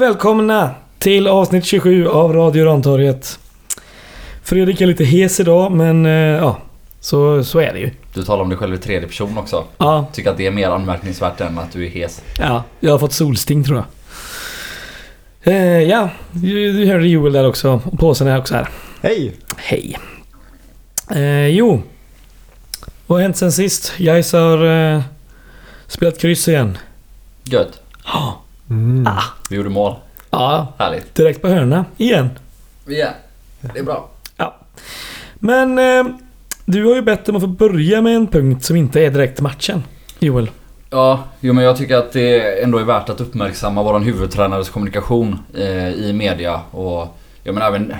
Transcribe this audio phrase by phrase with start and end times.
[0.00, 3.38] Och välkomna till avsnitt 27 av Radio Rantorget.
[4.42, 6.58] Fredrik är lite hes idag men eh, ja,
[7.00, 7.90] så, så är det ju.
[8.14, 9.64] Du talar om dig själv i tredje person också.
[9.78, 12.22] Ja, Tycker att det är mer anmärkningsvärt än att du är hes.
[12.38, 13.86] ja, jag har fått solsting tror jag.
[15.54, 17.80] Eh, ja, du, du hörde Joel där också.
[17.84, 18.68] Och påsen är också här.
[19.02, 19.32] Hej!
[19.56, 19.98] Hej.
[21.10, 21.82] Eh, jo.
[23.06, 23.92] Vad har hänt sen sist?
[23.98, 25.02] Gais har eh,
[25.86, 26.78] spelat kryss igen.
[27.44, 27.80] Gött.
[28.04, 28.40] Ja.
[28.70, 29.06] Mm.
[29.06, 29.22] Ah.
[29.50, 29.94] Vi gjorde mål.
[30.30, 31.14] Ja, Härligt.
[31.14, 32.30] direkt på hörna igen.
[32.86, 33.08] Ja,
[33.60, 34.08] det är bra.
[34.36, 34.56] Ja.
[35.34, 36.12] Men eh,
[36.64, 39.40] du har ju bett om att få börja med en punkt som inte är direkt
[39.40, 39.82] matchen.
[40.18, 40.50] Joel.
[40.90, 45.38] Ja, jo men jag tycker att det ändå är värt att uppmärksamma våran huvudtränares kommunikation
[45.58, 47.94] eh, i media och ja men även,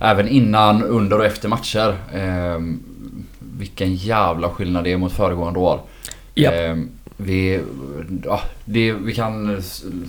[0.00, 1.96] även innan, under och efter matcher.
[2.14, 2.60] Eh,
[3.38, 5.80] vilken jävla skillnad det är mot föregående år.
[6.34, 6.78] Japp.
[7.24, 7.60] Vi,
[8.24, 9.62] ja, det, vi kan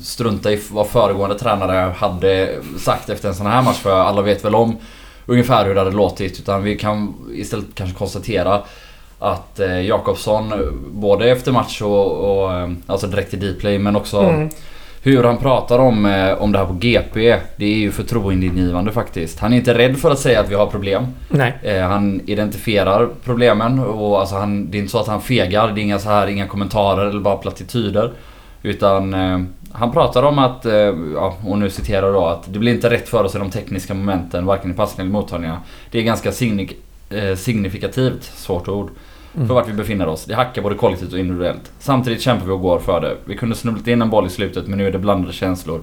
[0.03, 4.45] strunta i vad föregående tränare hade sagt efter en sån här match för alla vet
[4.45, 4.77] väl om
[5.25, 6.39] ungefär hur det hade låtit.
[6.39, 8.61] Utan vi kan istället kanske konstatera
[9.19, 10.53] att eh, Jakobsson
[10.91, 14.49] både efter match och, och eh, alltså direkt i Dplay men också Mm
[15.03, 17.37] hur han pratar om, eh, om det här på GP.
[17.55, 19.39] Det är ju förtroendeingivande faktiskt.
[19.39, 21.07] Han är inte rädd för att säga att vi har problem.
[21.29, 21.53] Nej.
[21.63, 25.71] Eh, han identifierar problemen och alltså han, det är inte så att han fegar.
[25.71, 28.11] Det är inga, så här, inga kommentarer eller bara plattityder.
[28.63, 29.39] Utan eh,
[29.71, 30.65] han pratar om att,
[31.15, 33.93] ja, och nu citerar då, att det blir inte rätt för oss i de tekniska
[33.93, 35.57] momenten, varken i passning eller mottagningar.
[35.91, 36.75] Det är ganska signi-
[37.09, 38.89] eh, signifikativt, svårt ord,
[39.35, 39.47] Mm.
[39.47, 40.25] för vart vi befinner oss.
[40.25, 41.71] Det hackar både kollektivt och individuellt.
[41.79, 43.15] Samtidigt kämpar vi och går för det.
[43.25, 45.81] Vi kunde snubblat in en boll i slutet men nu är det blandade känslor.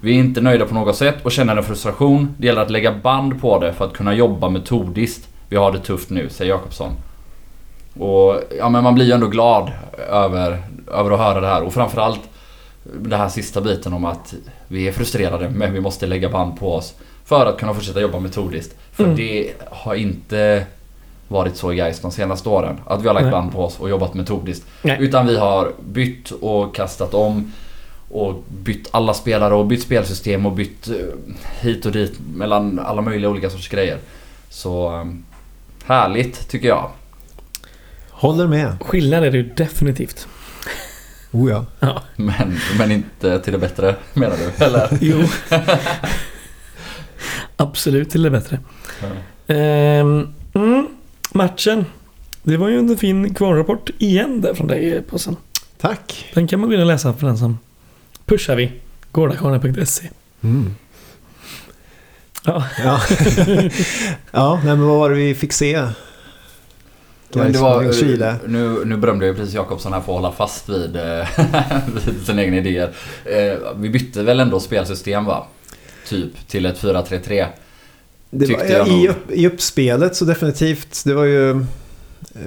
[0.00, 2.34] Vi är inte nöjda på något sätt och känner en frustration.
[2.38, 5.28] Det gäller att lägga band på det för att kunna jobba metodiskt.
[5.48, 6.92] Vi har det tufft nu, säger Jakobsson.
[7.98, 9.70] Och ja men man blir ju ändå glad
[10.10, 12.20] över, över att höra det här och framförallt
[12.82, 14.34] den här sista biten om att
[14.68, 16.94] vi är frustrerade men vi måste lägga band på oss
[17.24, 18.76] för att kunna fortsätta jobba metodiskt.
[18.92, 19.16] För Mm.
[19.16, 20.66] det har inte
[21.32, 22.80] varit så i Gais de senaste åren.
[22.86, 23.30] Att vi har lagt Nej.
[23.32, 24.66] band på oss och jobbat metodiskt.
[24.82, 24.96] Nej.
[25.00, 27.52] Utan vi har bytt och kastat om
[28.10, 30.94] och bytt alla spelare och bytt spelsystem och bytt eh,
[31.60, 33.98] hit och dit mellan alla möjliga olika sorts grejer.
[34.48, 35.04] Så eh,
[35.86, 36.90] härligt tycker jag.
[38.10, 38.76] Håller med.
[38.80, 40.28] Skillnad är det ju definitivt.
[41.32, 41.64] Oh ja.
[41.80, 42.02] Ja.
[42.16, 44.64] Men, men inte till det bättre menar du?
[44.64, 44.88] Eller?
[45.00, 45.22] Jo.
[47.56, 48.58] Absolut till det bättre.
[49.00, 49.54] Ja.
[49.54, 50.86] Ehm, mm,
[51.34, 51.84] matchen.
[52.42, 55.36] Det var ju en fin kvalrapport igen där från dig Påsen.
[55.80, 56.30] Tack.
[56.34, 57.58] Den kan man gå in och läsa för den som
[58.26, 58.72] pushar vi.
[59.12, 60.08] Gårdakvarnen.se
[60.40, 60.74] Mm.
[62.44, 62.64] Ja.
[62.84, 63.00] Ja.
[64.30, 65.88] ja, nej men vad var det vi fick se?
[67.34, 68.36] Men det var, Gais, Chile.
[68.46, 71.28] nu, nu berömde jag ju precis Jakobsson här för att hålla fast vid, eh,
[72.06, 72.90] vid sina egna idéer.
[73.24, 75.46] Eh, vi bytte väl ändå spelsystem va?
[76.06, 77.46] Typ till ett 4-3-3.
[78.34, 81.02] Det var, jag i, upp, I uppspelet så definitivt.
[81.04, 81.56] Det var ju eh,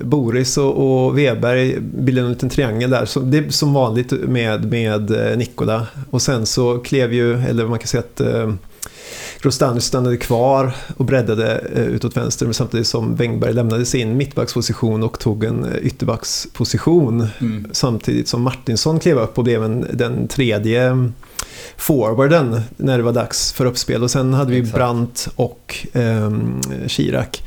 [0.01, 3.06] Boris och, och Weberg bildade en liten triangel där.
[3.06, 5.88] Så det som vanligt med, med eh, Nikola.
[6.09, 8.22] Och sen så klev ju, eller man kan säga att
[9.45, 14.17] eh, Grostanic stannade kvar och breddade eh, utåt vänster men samtidigt som Wängberg lämnade sin
[14.17, 17.28] mittbacksposition och tog en eh, ytterbacksposition.
[17.39, 17.67] Mm.
[17.72, 21.09] Samtidigt som Martinsson klev upp och blev en, den tredje
[21.78, 24.03] forwarden när det var dags för uppspel.
[24.03, 24.75] Och sen hade vi Exakt.
[24.75, 25.88] Brandt och
[26.88, 27.41] Chirac.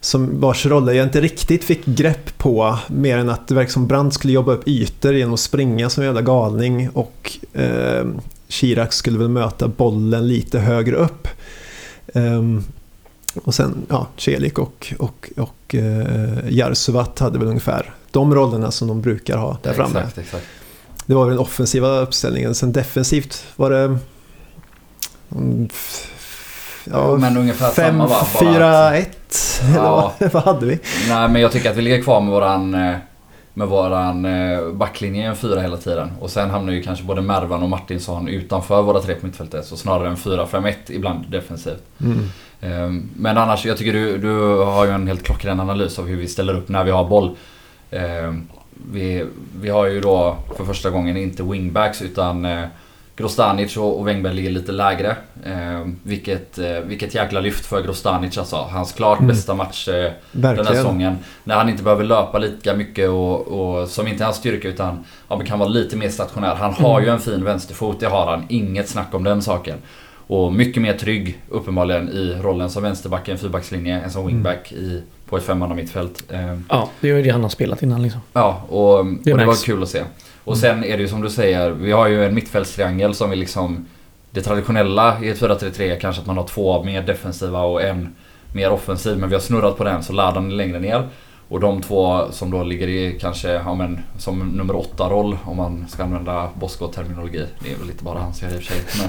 [0.00, 2.78] Som vars roller jag inte riktigt fick grepp på.
[2.88, 6.02] Mer än att det verkar som Brandt skulle jobba upp ytor genom att springa som
[6.02, 6.88] en jävla galning.
[6.92, 8.20] Och um,
[8.54, 11.28] Chirac skulle väl möta bollen lite högre upp.
[12.14, 12.64] Ehm,
[13.44, 18.88] och sen, ja, Celik och, och, och uh, Jarsuvat hade väl ungefär de rollerna som
[18.88, 19.98] de brukar ha där framme.
[20.00, 20.46] Exakt, exakt.
[21.06, 22.54] Det var den offensiva uppställningen.
[22.54, 23.98] Sen defensivt var det...
[25.70, 26.10] f-
[26.90, 28.26] Ja, men ungefär fem, samma va?
[28.34, 29.60] Bara fyra, att- ett.
[29.64, 30.12] Eller Ja.
[30.20, 30.78] vad, vad hade vi?
[31.08, 32.94] Nej men jag tycker att vi ligger kvar med våran eh,
[33.54, 36.12] med våran eh, backlinje en fyra hela tiden.
[36.20, 39.64] Och sen hamnar ju kanske både Mervan och Martinsson utanför våra tre på mittfältet.
[39.66, 41.82] Så snarare en 4-5-1 ibland defensivt.
[42.00, 42.18] Mm.
[42.60, 46.16] Eh, Men annars, jag tycker du, du har ju en helt klockren analys av hur
[46.16, 47.36] vi ställer upp när vi har boll.
[47.90, 48.32] Eh,
[48.92, 49.24] Vi,
[49.60, 52.64] vi har ju då för första gången inte wingbacks utan eh,
[53.16, 55.16] Grostanic och, Wängberg ligger lite lägre.
[55.44, 58.56] Eh, vilket, eh, vilket jäkla lyft för Grostanic alltså.
[58.56, 59.28] Hans klart Mm.
[59.28, 61.18] bästa match eh, den här säsongen.
[61.44, 63.40] När han inte behöver löpa lika mycket och,
[63.80, 66.54] och som inte är hans styrka utan ja, kan vara lite mer stationär.
[66.54, 67.04] Han har Mm.
[67.04, 68.44] ju en fin vänsterfot, det har han.
[68.48, 69.78] Inget snack om den saken.
[70.26, 74.72] Och mycket mer trygg uppenbarligen i rollen som vänsterback i en fyrbackslinje än som wingback
[74.72, 76.24] i, på ett femmanna mittfält.
[76.32, 78.20] Eh, Ja, det är ju det han har spelat innan liksom.
[78.32, 80.02] Ja, och, och det Det var kul att se.
[80.44, 83.36] Och sen är det ju som du säger, vi har ju en mittfältstriangel som är
[83.36, 83.86] liksom
[84.30, 88.14] det traditionella i ett 4-3-3 är kanske att man har två mer defensiva och en
[88.52, 89.18] mer offensiv.
[89.18, 91.08] Men vi har snurrat på den så Ladan är längre ner.
[91.48, 95.56] Och de två som då ligger i kanske, ja men som nummer åtta roll om
[95.56, 97.46] man ska använda Boskot-terminologi.
[97.60, 99.08] Det är väl lite bara hans jag i och för sig.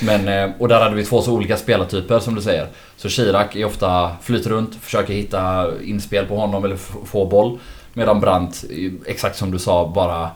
[0.00, 2.68] Men, men, eh, och där hade vi två så olika spelartyper som du säger.
[2.96, 6.76] Så Chirac är ofta flyter runt, försöker hitta inspel på honom eller
[7.06, 7.58] få boll.
[7.92, 8.64] Medan Brandt,
[9.06, 10.30] exakt som du sa, bara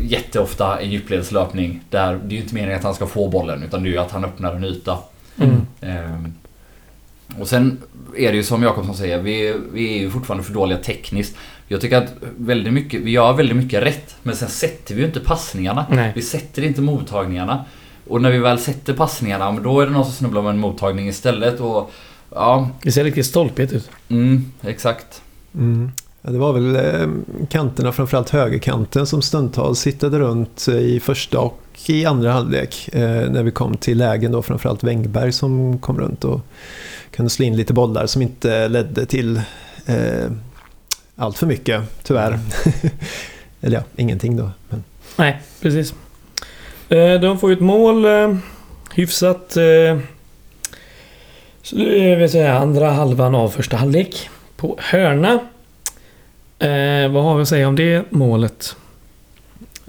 [0.00, 1.80] jätteofta en djupledslöpning.
[1.90, 3.98] Där det är ju inte meningen att han ska få bollen utan det är ju
[3.98, 4.98] att han öppnar en yta.
[5.36, 5.66] Mm.
[5.80, 6.34] Ehm,
[7.40, 7.78] och sen
[8.16, 11.36] är det ju som Jakobsson säger, vi, vi är ju fortfarande för dåliga tekniskt.
[11.68, 14.16] Jag tycker att väldigt mycket, vi gör väldigt mycket rätt.
[14.22, 15.86] Men sen sätter vi ju inte passningarna.
[15.90, 16.12] Nej.
[16.14, 17.64] Vi sätter inte mottagningarna.
[18.08, 21.08] Och när vi väl sätter passningarna, då är det någon som snubblar med en mottagning
[21.08, 21.60] istället.
[21.60, 21.90] Och
[22.30, 23.90] ja, Det ser riktigt stolpigt ut.
[24.08, 25.22] mm, exakt.
[25.54, 25.90] Mm.
[26.28, 27.08] Det var väl eh,
[27.48, 32.88] kanterna, framförallt högerkanten, som stundtals hittade runt eh, i första och i andra halvlek.
[32.92, 36.40] Eh, när vi kom till lägen då, framförallt Wängberg som kom runt och
[37.10, 39.40] kunde slå in lite bollar som inte ledde till
[39.86, 40.30] eh,
[41.16, 42.38] allt för mycket, tyvärr.
[43.60, 44.50] Eller ja, ingenting då.
[44.68, 44.84] Men,
[45.16, 45.94] Nej, precis.
[47.20, 48.06] De får ju ett mål.
[48.94, 49.56] Hyfsat...
[49.56, 49.98] eh,
[52.18, 54.30] vill säga andra halvan av första halvlek.
[54.56, 55.38] På hörna.
[56.58, 58.76] Eh, vad har vi att säga om det målet?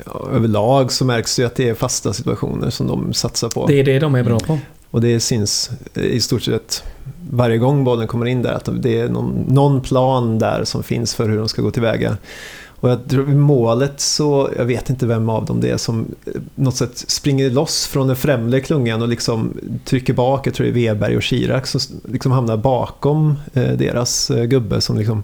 [0.06, 3.68] ja, överlag så märks det ju att det är fasta situationer som de satsar på.
[3.68, 4.60] Det är det de är bra på.
[4.92, 6.84] Och det syns i stort sett
[7.31, 11.16] varje gång bollen kommer in där att det är någon, någon plan där som finns
[11.16, 12.18] för hur de ska gå tillväga.
[12.80, 16.06] Och jag tror i målet så, jag vet inte vem av dem det är som
[16.26, 19.54] eh, något sätt springer loss från den främre klungan och liksom
[19.86, 24.30] trycker bak, jag tror det är Weberg och Chirac som liksom hamnar bakom eh, deras
[24.32, 25.24] eh, gubbe som liksom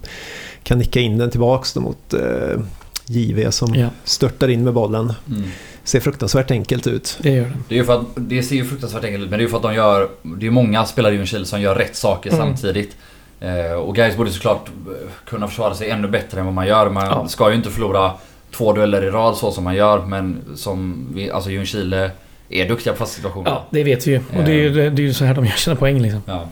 [0.63, 2.59] kan nicka in den tillbaks då mot eh,
[3.05, 5.13] JV som Ja, störtar in med bollen.
[5.29, 5.43] Mm.
[5.83, 7.17] Ser fruktansvärt enkelt ut.
[7.21, 7.53] det gör det.
[7.69, 9.57] Det är för att, det ser ju fruktansvärt enkelt ut men det är ju för
[9.57, 10.09] att de gör,
[10.39, 12.41] det är många spelare i Ljungskile som gör rätt saker Mm.
[12.47, 12.95] samtidigt.
[13.43, 16.89] Eh, och Gais borde såklart eh, kunna försvara sig ännu bättre än vad man gör.
[16.89, 17.27] Man Ja.
[17.27, 18.11] ska ju inte förlora
[18.51, 22.11] två dueller i rad så som man gör men som vi, alltså Ljungskile
[22.49, 23.49] är duktiga på fasta situationer.
[23.51, 24.17] Ja, det vet vi ju.
[24.17, 26.21] Och det är ju det är ju så här de gör sina poäng liksom.
[26.25, 26.47] Ja.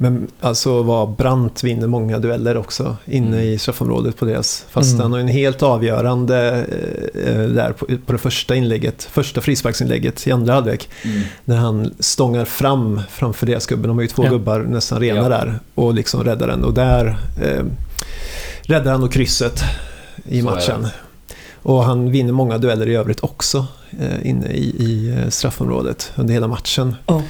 [0.00, 3.40] Men alltså vad Brandt vinner många dueller också inne Mm.
[3.48, 4.90] i straffområdet på deras fasta.
[4.94, 5.02] Mm.
[5.02, 6.64] Han har en helt avgörande
[7.26, 10.88] eh, där på, på det första inlägget, första frisparksinlägget i andra halvlek.
[11.04, 11.22] Mm.
[11.44, 13.88] När han stångar fram framför deras gubbe.
[13.88, 14.30] De har ju två Ja.
[14.30, 15.28] gubbar nästan rena Ja.
[15.28, 16.64] där och liksom räddar den.
[16.64, 17.64] Och där eh,
[18.62, 19.62] räddar han då krysset
[20.24, 20.86] i Så matchen.
[21.62, 23.66] Och han vinner många dueller i övrigt också
[24.00, 26.94] eh, inne i, i eh, straffområdet under hela matchen.
[27.06, 27.22] Ja.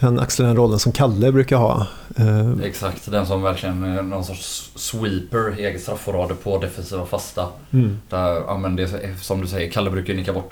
[0.00, 1.86] Han axlar den rollen som Kalle brukar ha.
[2.16, 7.48] Eh, Exakt, den som verkligen är någon sorts sweeper i eget straffområde på defensiva fasta.
[7.70, 7.98] mm.
[8.08, 10.50] Där, ja, men det är som du säger, Kalle brukar ju nicka bort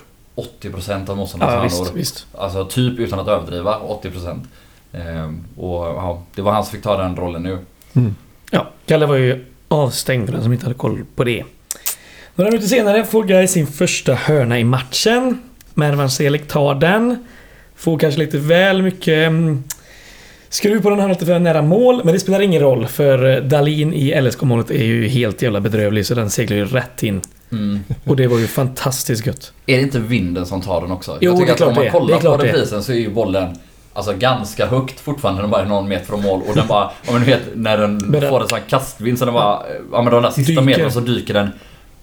[0.60, 2.26] 80% av motståndarnas Ja, visst, visst.
[2.38, 4.40] Alltså typ utan att överdriva 80%.
[4.92, 7.58] Ehm, och ja, det var han som fick ta den rollen nu.
[7.92, 8.14] Mm.
[8.50, 11.44] Ja, Kalle var ju avstängd för den som inte hade koll på det.
[12.34, 15.42] Några minuter senare får Guy sin första hörna i matchen.
[15.74, 17.26] Mervan Selik tar den.
[17.78, 19.64] Får kanske lite väl mycket mm,
[20.48, 22.00] skruv på den här lite för nära mål.
[22.04, 26.06] Men det spelar ingen roll för eh, Dalin i LSK-målet är ju helt jävla bedrövlig
[26.06, 27.20] så den seglar ju rätt in.
[27.52, 27.80] Mm.
[28.04, 29.52] Och det var ju fantastiskt gött.
[29.66, 31.18] Är det inte vinden som tar den också?
[31.20, 33.58] Jo, jag tycker att om man kollar på reprisen så är ju bollen
[33.92, 37.14] Alltså ganska högt fortfarande, den bara är någon meter från mål och den bara, om
[37.14, 39.62] man vet när den den- får en sån här kastvind så den bara,
[39.92, 40.62] ja men de där sista Dyker.
[40.62, 41.48] meterna så dyker den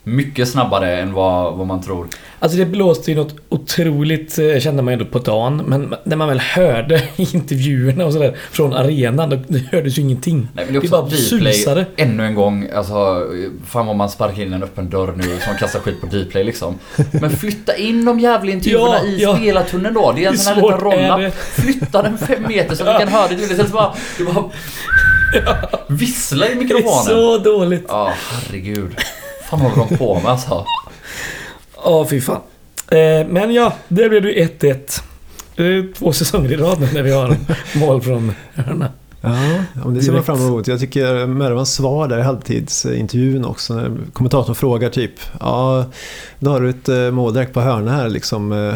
[0.08, 2.08] mycket snabbare än vad, vad man tror.
[2.40, 5.64] Alltså det blåste ju något otroligt, eh, kände man ju ändå på dagen.
[5.68, 10.48] Men när man väl hörde intervjuerna och sådär från arenan, då det hördes ju ingenting.
[10.54, 11.86] Nej, men det är Det bara Dplay susade.
[11.96, 12.68] ännu en gång.
[12.76, 13.24] Alltså,
[13.68, 16.80] fan vad man sparkar in en öppen dörr nu som kastar skit på Dplay liksom.
[17.12, 19.36] Men flytta in de jävla intervjuerna Ja, i ja.
[19.38, 20.12] spelartunneln då.
[20.12, 21.32] Det är en sån här liten svårt är roll det?
[21.32, 23.36] Flytta den fem meter så vi kan höra det.
[23.36, 24.44] Istället så bara, du bara
[25.88, 27.04] vissla i Det är mikrofonen.
[27.06, 27.86] så dåligt.
[27.88, 28.96] Ja, herregud
[29.50, 30.66] fan håller de på med alltså?
[31.84, 32.42] Ja, fy fan.
[32.92, 35.02] Eh, men ja, där blev det ju 1-1.
[35.56, 37.38] Det är två säsonger i rad nu när vi har
[37.76, 38.92] mål från hörna.
[39.26, 40.68] Ja, ja, men det ser man fram emot.
[40.68, 45.86] Jag tycker Mervans svar där i halvtidsintervjun också, när kommentatorn frågar typ Ja,
[46.40, 48.52] då har du ett eh, mål direkt på hörna här liksom.
[48.52, 48.68] eh,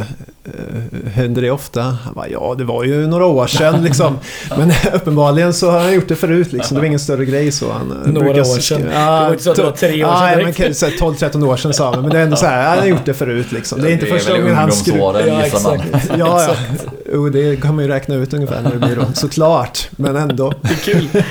[0.45, 1.81] eh, Händer det ofta?
[1.81, 4.17] Han bara, ja, det var ju några år sedan liksom.
[4.57, 6.75] Men uppenbarligen så har han gjort det förut liksom.
[6.75, 7.71] Det var ingen större grej så.
[7.71, 8.81] Han, Några brukar år sedan.
[8.93, 10.81] Ja, Det var inte så att det var tre år sedan Ja, men direkt.
[10.81, 12.01] här 12-13 år sedan sa han.
[12.01, 13.81] Men det är ändå så här, han har gjort det förut liksom.
[13.81, 15.23] Det är inte Det är första gången han skruvar.
[15.27, 15.83] Ja, exakt.
[16.17, 16.55] Ja, ja.
[17.13, 19.01] Jo, det kan man ju räkna ut ungefär när det blir då.
[19.13, 20.38] Såklart, men ändå.
[20.62, 21.08] Det är kul.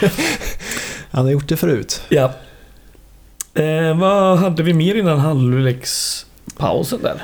[1.10, 2.02] Han har gjort det förut.
[2.08, 2.32] Ja.
[3.54, 6.26] Eh, vad hade vi mer innan halvleks...
[6.56, 7.22] pausen där?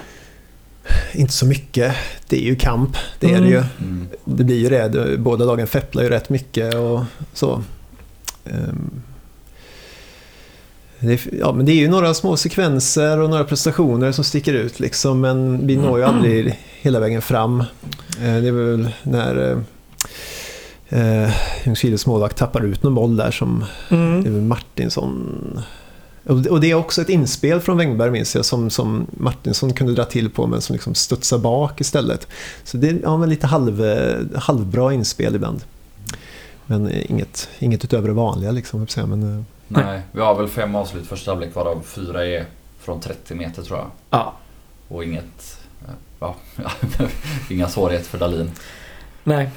[1.12, 1.94] Inte så mycket.
[2.28, 3.42] Det är ju kamp, det är Mm.
[3.44, 3.62] det ju.
[3.80, 4.08] Mm.
[4.24, 5.18] Det blir ju det.
[5.18, 7.00] Båda lagen fepplar ju rätt mycket och
[7.32, 7.62] så.
[8.44, 9.02] Ehm.
[10.98, 14.52] Det är, ja, men det är ju några små sekvenser och några prestationer som sticker
[14.54, 17.60] ut liksom, men vi når ju aldrig hela vägen fram.
[17.60, 17.66] Eh,
[18.18, 19.62] Det är väl när
[20.94, 21.30] eh, eh,
[21.64, 24.48] Ljungskiles målvakt tappar ut någon boll där som Mm.
[24.48, 25.60] Martinsson.
[26.26, 30.04] Och det- är också ett inspel från Wängberg minns jag som, som Martinsson kunde dra
[30.04, 32.28] till på men som liksom studsar bak istället.
[32.64, 33.82] Så det är ja, men lite halv,
[34.36, 35.60] halvbra inspel ibland.
[36.66, 38.86] Men eh, inget, inget utöver det vanliga liksom.
[38.86, 42.44] säga, Men, eh, Nej, vi har väl fem avslut första halvlek varav fyra är
[42.80, 43.90] från 30 meter tror jag.
[44.10, 44.34] Ja.
[44.88, 45.58] Och inget...
[45.84, 46.36] eh, Ja,
[47.50, 48.50] inga svårigheter för Dalin.
[49.24, 49.50] Nej.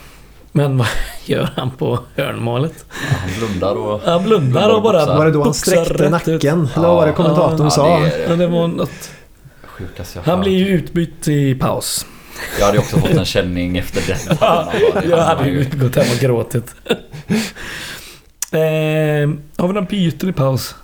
[0.52, 0.88] Men vad
[1.26, 2.86] gör han på hörnmålet?
[2.90, 4.02] Ja, Han blundar och...
[4.06, 6.34] Han blundar och bara var det då han sträckte nacken?
[6.76, 8.00] Eller vad var det kommentatorn Ja, sa?
[8.00, 9.12] det det var något.
[10.24, 12.06] Han blir ju utbytt i paus.
[12.60, 14.18] Jag hade ju också fått en känning efter.
[14.42, 16.76] Ja, Det Jag hade ju gått hem och gråtit.
[18.52, 20.76] eh, har vi någon byten i paus?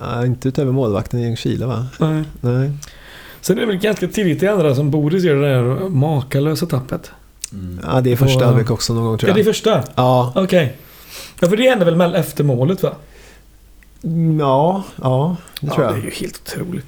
[0.00, 1.86] Ja, inte utöver målvakten i Ljungskile va?
[1.98, 2.22] Nej.
[2.40, 2.70] Nej.
[3.40, 7.10] Sen är det väl ganska tidigt i andra som Boris gör det där makalösa tappet.
[7.52, 7.80] Mm.
[7.86, 9.46] Ja, det är första Och- halvlek också någon gång tror Är det jag.
[9.46, 9.84] första?
[9.94, 10.76] Ja, Okej.
[11.40, 12.92] Ja, för det hände väl efter målet va?
[14.04, 15.94] Mm, ja, ja, det tror ja, jag.
[15.94, 16.86] det är ju helt otroligt.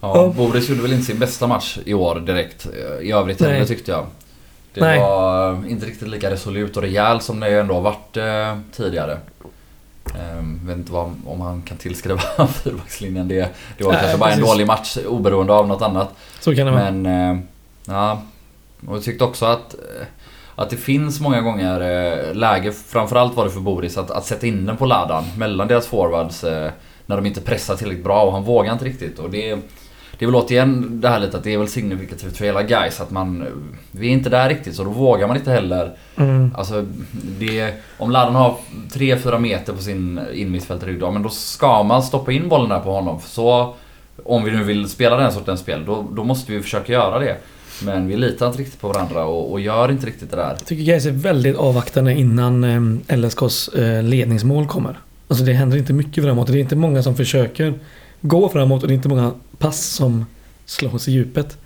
[0.00, 0.32] Ja, Ja.
[0.36, 2.66] Boris gjorde väl inte sin bästa match i år direkt.
[3.02, 3.52] I övrigt Nej.
[3.52, 4.06] heller tyckte jag.
[4.74, 4.98] Det Nej.
[5.00, 9.18] var inte riktigt lika resolut och rejäl som det ändå har varit eh, tidigare.
[10.20, 12.20] Ehm, vet inte vad, om han kan tillskriva
[12.64, 13.28] fyrbackslinjen.
[13.28, 13.48] Det,
[13.78, 14.52] det var Nej, kanske bara en precis.
[14.52, 16.08] dålig match oberoende av något annat.
[16.40, 16.90] Så kan det vara.
[16.90, 17.38] Men eh,
[17.86, 18.22] ja,
[18.88, 20.06] och jag tyckte också att, eh,
[20.54, 24.46] att det finns många gånger eh, läge, framförallt var det för Boris, att, att sätta
[24.46, 26.70] in den på ladan mellan deras forwards eh,
[27.06, 29.18] när de inte pressar tillräckligt bra och han vågar inte riktigt.
[29.18, 29.58] Och det,
[30.18, 33.00] det är väl återigen det här lite att det är väl signifikativt för hela guys
[33.00, 33.46] att man...
[33.90, 36.54] Vi är inte där riktigt så då vågar man inte heller Mm.
[36.54, 36.84] Alltså,
[37.38, 38.56] det, om Ladan har
[38.92, 42.92] 3-4 meter på sin innermittfältare då, men då ska man stoppa in bollen där på
[42.92, 43.20] honom.
[43.20, 43.74] För så,
[44.24, 47.36] om vi nu vill spela den sortens spel, då, då måste vi försöka göra det.
[47.82, 50.48] Men vi litar inte riktigt på varandra och, och gör inte riktigt det där.
[50.48, 52.64] Jag tycker Gais är väldigt avvaktande innan
[53.08, 54.98] eh, LSKs eh, ledningsmål kommer.
[55.28, 56.46] Alltså det händer inte mycket framåt.
[56.46, 57.74] Det är inte många som försöker
[58.20, 60.26] gå framåt och det är inte många pass som
[60.66, 61.58] slås i djupet.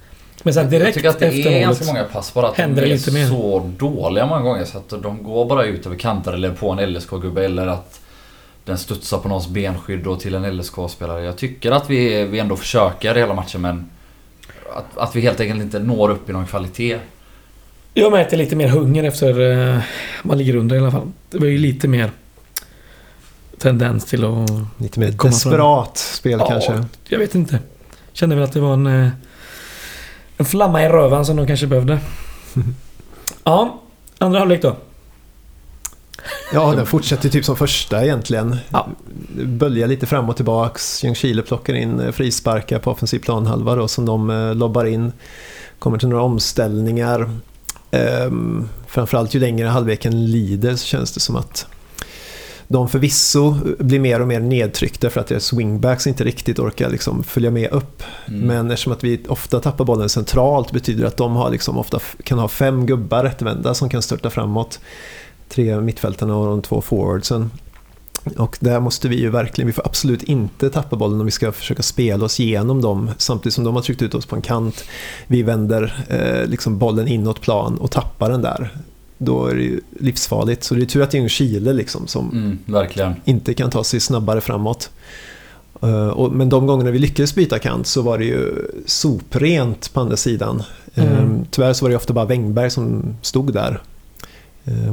[0.43, 2.83] Men sen jag direkt tycker att det efter är ganska många pass bara att händer
[2.83, 3.27] de det är lite mer.
[3.27, 6.93] så dåliga många gånger så att de går bara ut över kanter eller på en
[6.93, 8.01] LSK-gubbe eller att
[8.65, 11.23] den studsar på någons benskydd och till en LSK-spelare.
[11.25, 13.91] Jag tycker att vi, vi ändå försöker hela matchen men
[14.75, 16.99] att, att vi helt enkelt inte når upp i någon kvalitet.
[17.95, 19.81] Jag märkte lite mer hunger efter eh,
[20.23, 21.13] man ligger under i alla fall.
[21.31, 22.11] Det var ju lite mer
[23.59, 24.51] tendens till att...
[24.77, 26.85] Lite mer Komma desperat spel Ja, kanske.
[27.09, 27.59] Jag vet inte.
[28.13, 28.87] Kände väl att det var en...
[28.87, 29.09] eh,
[30.37, 31.99] En flamma i röven som de kanske behövde.
[33.45, 33.81] Ja,
[34.19, 34.77] andra halvlek då.
[36.53, 38.57] Ja, den fortsätter typ som första egentligen.
[38.71, 38.89] Ja.
[39.45, 41.05] Böljar lite fram och tillbaks.
[41.05, 45.13] Ljungskile plockar in eh, frisparkar på offensiv planhalva då som de eh, lobbar in.
[45.79, 47.31] Kommer till några omställningar.
[47.91, 51.67] Ehm, framförallt ju längre halvleken lider så känns det som att
[52.69, 57.23] de förvisso blir mer och mer nedtryckta för att deras wingbacks inte riktigt orkar liksom
[57.23, 58.03] följa med upp.
[58.29, 58.41] Mm.
[58.41, 62.01] Men eftersom att vi ofta tappar bollen centralt betyder det att de har liksom ofta
[62.25, 64.81] kan ha fem gubbar rättvända som kan störta framåt.
[65.49, 67.51] Tre mittfältarna och de två forwardsen.
[68.37, 71.53] Och där måste vi ju verkligen, vi får absolut inte tappa bollen om vi ska
[71.53, 74.85] försöka spela oss igenom dem samtidigt som de har tryckt ut oss på en kant.
[75.27, 78.71] Vi vänder eh, liksom bollen inåt plan och tappar den där.
[79.19, 80.65] Då är det ju livsfarligt.
[80.65, 83.15] Så det är tur att det är Ljungskile liksom som Mm, verkligen.
[83.25, 84.91] inte kan ta sig snabbare framåt.
[85.83, 90.01] Eh, och, men de gångerna vi lyckades byta kant så var det ju soprent på
[90.01, 90.63] andra sidan.
[90.95, 91.13] Mm.
[91.13, 93.83] Eh, tyvärr så var det ofta bara Wängberg som stod där.
[94.69, 94.93] Eh,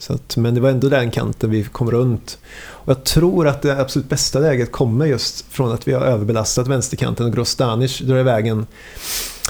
[0.00, 2.38] så att, men det var ändå den kanten vi kom runt.
[2.68, 6.68] Och jag tror att det absolut bästa läget kommer just från att vi har överbelastat
[6.68, 8.66] vänsterkanten och Grostanic drar iväg en,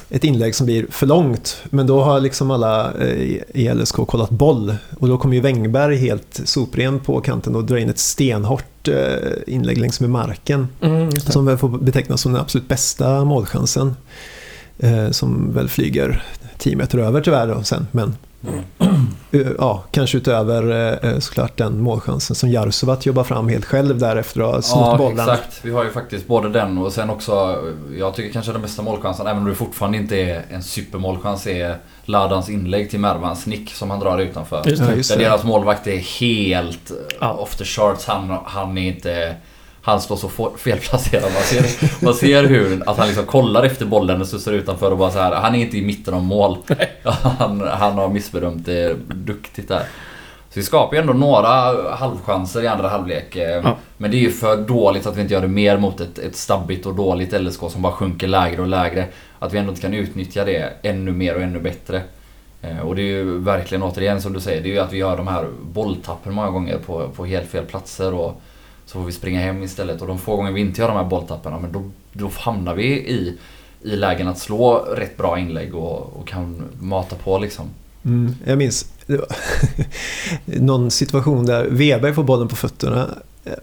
[0.08, 1.62] ett inlägg som blir för långt.
[1.70, 4.76] Men då har liksom alla eh, i LSK kollat boll.
[4.98, 8.94] Och då kommer ju Wängberg helt sopren på kanten och drar in ett stenhårt eh,
[9.46, 10.68] inlägg längs med marken.
[10.80, 11.10] Mm.
[11.10, 13.96] Som väl får betecknas som den absolut bästa målchansen.
[14.78, 16.22] Eh, som väl flyger
[16.58, 17.86] 10 meter över tyvärr då sen.
[17.92, 18.14] Men
[19.58, 24.40] ja, kanske utöver eh, såklart den målchansen som Jarsuvat jobbar fram helt själv där efter
[24.40, 25.18] att ha snott Ja, bollen.
[25.20, 25.60] exakt.
[25.62, 27.58] Vi har ju faktiskt både den och sen också,
[27.98, 31.76] jag tycker kanske den bästa målchansen, även om det fortfarande inte är en supermålchans, är
[32.04, 34.62] Ladans inlägg till Mervans nick som han drar utanför.
[34.66, 34.96] Just Ja, det.
[34.96, 35.24] just Där det.
[35.24, 37.32] deras målvakt är helt Ja.
[37.32, 38.06] off the charts.
[38.06, 39.34] Han, han är inte...
[39.82, 41.22] Han står så felplacerad.
[41.34, 44.98] Man ser, man ser hur att han liksom kollar efter bollen och studsar utanför och
[44.98, 45.34] bara så här.
[45.34, 46.56] Han är inte i mitten av mål.
[47.38, 49.82] Han, han har missbedömt det duktigt där.
[50.50, 51.48] Så vi skapar ju ändå några
[51.94, 53.36] halvchanser i andra halvlek.
[53.36, 53.76] eh, Ja.
[53.96, 56.36] Men det är ju för dåligt att vi inte gör det mer mot ett, ett
[56.36, 59.06] stabbigt och dåligt LSK som bara sjunker lägre och lägre.
[59.38, 62.02] Att vi ändå inte kan utnyttja det ännu mer och ännu bättre.
[62.62, 64.98] Eh, Och det är ju verkligen återigen som du säger, det är ju att vi
[64.98, 68.40] gör de här bolltappen många gånger på, på helt fel platser och
[68.90, 70.00] så får vi springa hem istället.
[70.00, 72.84] Och de få gånger vi inte gör de här bolltapparna, men då, då hamnar vi
[72.86, 73.36] i,
[73.82, 77.66] i lägen att slå rätt bra inlägg och, och kan mata på liksom.
[78.04, 78.92] Mm, jag minns
[80.44, 83.08] någon situation där Weber får bollen på fötterna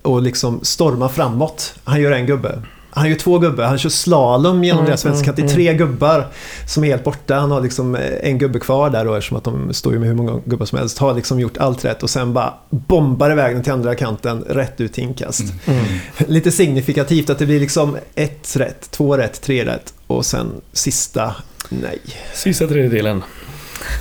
[0.02, 1.76] och liksom stormar framåt.
[1.84, 2.62] Han gör en gubbe.
[2.98, 3.64] Han gör två gubbar.
[3.64, 5.38] Han kör slalom genom Mm, deras vänsterkant.
[5.38, 6.28] Det är mm, tre gubbar
[6.68, 7.36] som är helt borta.
[7.36, 10.16] Han har liksom en gubbe kvar där då eftersom att de står ju med hur
[10.16, 10.98] många gubbar som helst.
[10.98, 14.82] Har liksom gjort allt rätt och sen bara bombar iväg den till andra kanten rätt
[14.82, 15.44] ut inkast.
[15.66, 15.86] Mm.
[16.28, 21.36] Lite signifikativt att det blir liksom ett rätt, två rätt, tre rätt och sen sista
[21.70, 22.00] nej.
[22.34, 23.24] Sista tredjedelen.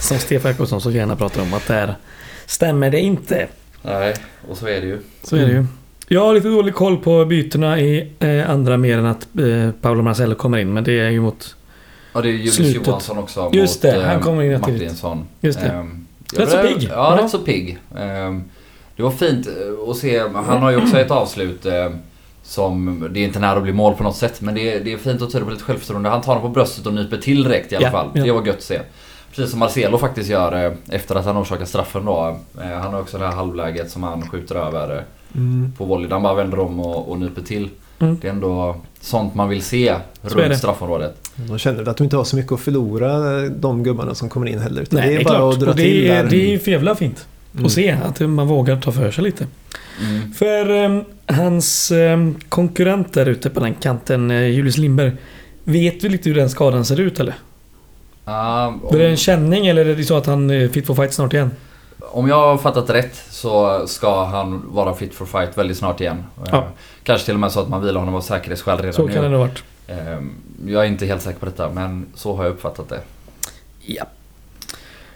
[0.00, 1.96] Som Stefan Jakobsson så gärna pratar om att där
[2.46, 3.46] stämmer det inte.
[3.82, 4.14] Nej,
[4.48, 4.98] och så är det ju.
[5.22, 5.66] Så är det ju.
[6.08, 10.02] Jag har lite dålig koll på bytena i eh, andra mer än att eh, Paolo
[10.02, 10.72] Marcello kommer in.
[10.72, 11.56] Men det är ju mot...
[12.12, 12.86] Ja, det är Julius Slutet.
[12.86, 14.60] Johansson också Just mot det, han eh, kommer in.
[14.60, 15.26] Martinsson.
[15.40, 15.66] Just det.
[15.66, 16.88] Ehm, Rätt så pigg.
[16.92, 17.78] Ja, rätt så pigg.
[17.98, 18.44] Ehm,
[18.96, 20.18] det var fint eh, att se.
[20.34, 21.90] Han har ju också ett avslut eh,
[22.42, 24.92] som, det är inte nära att bli mål på något sätt, men det är, det
[24.92, 26.08] är fint och tyder på lite självförtroende.
[26.08, 28.10] Han tar den på bröstet och nyper till direkt i alla Ja, fall.
[28.14, 28.24] ja.
[28.24, 28.80] Det var gött att se.
[29.34, 32.36] Precis som Marcelo faktiskt gör eh, efter att han orsakar straffen då.
[32.60, 35.02] Eh, Han har också det här halvläget som han skjuter över eh,
[35.36, 35.72] Mm.
[35.78, 36.10] på volley.
[36.10, 37.68] Han bara vänder om och, och nyper till.
[37.98, 38.18] Mm.
[38.20, 40.48] Det är ändå sånt man vill se Så är det.
[40.48, 41.30] runt straffområdet.
[41.36, 44.46] De känner väl att de inte har så mycket att förlora de gubbarna som kommer
[44.46, 44.82] in heller.
[44.82, 45.54] Utan Nej, det är bara klart.
[45.54, 46.30] att dra och det, till är, där.
[46.30, 47.66] det är ju för jävla fint Mm.
[47.66, 49.46] att se att man vågar ta för sig lite.
[50.02, 50.32] Mm.
[50.32, 51.02] För eh,
[51.36, 55.12] hans eh, konkurrent där ute på den kanten, eh, Julius Lindberg.
[55.64, 57.34] Vet du lite hur den skadan ser ut eller?
[58.24, 60.94] Ah, om- Är det en känning eller är det så att han är fit for
[60.94, 61.50] fight snart igen?
[62.16, 66.24] Om jag har fattat rätt så ska han vara fit for fight väldigt snart igen.
[66.46, 66.56] Ja.
[66.58, 66.64] Eh,
[67.02, 69.12] Kanske till och med så att man vilar honom av säkerhetsskäl redan Så nu.
[69.12, 69.62] kan det ha varit.
[69.86, 69.96] Eh,
[70.66, 73.00] Jag är inte helt säker på detta men så har jag uppfattat det.
[73.80, 74.04] Ja.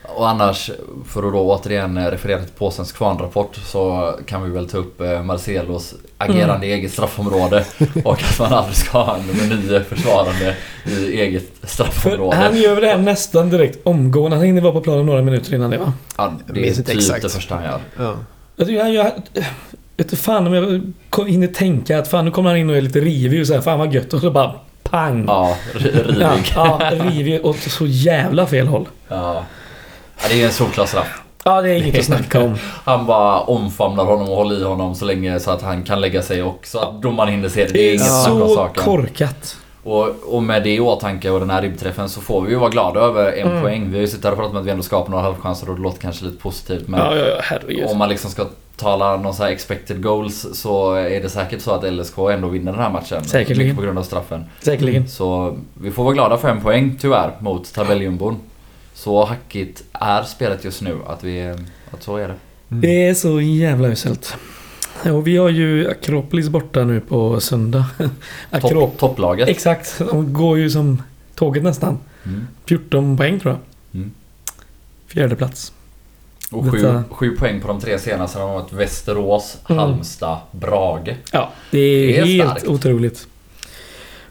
[0.03, 0.71] Och annars,
[1.07, 5.23] för att då återigen referera till Påsens kvarnrapport så kan vi väl ta upp eh,
[5.23, 7.65] Marcelos agerande i eget straffområde
[8.03, 12.35] och att man aldrig ska ha en nummer nio försvarande i eget För straffområde.
[12.37, 14.37] han gör det här nästan direkt omgående.
[14.37, 15.93] Han hinner vara på planen några minuter innan det va?
[16.17, 17.21] Ja, Jag det är typ exakt.
[17.23, 17.79] det första han gör.
[17.97, 18.15] Ja.
[18.55, 19.11] Jag gör...
[19.33, 22.77] Jag vet inte fan om jag hinner tänka att fan nu kommer han in och
[22.77, 25.25] är lite rivig och så här, fan vad gött och så bara pang!
[25.27, 26.21] Ja, ri- rivig.
[26.55, 28.85] ja, ja rivig åt så jävla fel håll.
[29.07, 29.43] Ja.
[30.23, 31.21] Ja, det är en solklar straff.
[31.43, 32.55] Ja, det är inget att snacka om.
[32.83, 36.21] Han bara omfamnar honom och håller i honom så länge så att han kan lägga
[36.21, 37.73] sig och så att domaren hinner se det.
[37.73, 38.83] Det är inget snack om så saken.
[38.83, 39.57] korkat.
[39.83, 42.69] Och, och med det i åtanke och den här ribbträffen så får vi ju vara
[42.69, 43.61] glada över en Mm.
[43.61, 43.89] poäng.
[43.89, 45.75] Vi har ju suttit här och pratat om att vi ändå skapar några halvchanser och
[45.75, 48.45] det låter kanske lite positivt men Ja, ja, ja, om man liksom ska
[48.77, 52.81] tala någon så expected goals så är det säkert så att LSK ändå vinner den
[52.81, 53.23] här matchen.
[53.23, 53.63] Säkerligen.
[53.67, 54.45] Mycket på grund av straffen.
[54.59, 55.07] Säkerligen.
[55.07, 58.39] Så vi får vara glada för en poäng tyvärr mot tabelljumbon.
[59.03, 61.55] Så hackigt är spelet just nu att vi...
[61.91, 62.35] Att så är det.
[62.71, 62.81] Mm.
[62.81, 64.35] Det är så jävla uselt.
[65.03, 67.85] Och vi har ju Akropolis borta nu på söndag.
[68.49, 68.71] Akrop...
[68.71, 69.49] Topp, topplaget.
[69.49, 69.97] Exakt.
[69.97, 71.01] De går ju som
[71.35, 71.99] tåget nästan.
[72.25, 72.47] Mm.
[72.65, 73.99] 14 poäng tror jag.
[74.01, 74.11] Mm.
[75.07, 75.73] Fjärde plats.
[76.51, 79.79] Och sju, Detta- sju poäng på de tre senaste har varit Västerås, Mm.
[79.79, 81.15] Halmstad, Brage.
[81.31, 82.67] Ja, det är, Det är helt starkt.
[82.67, 83.27] otroligt.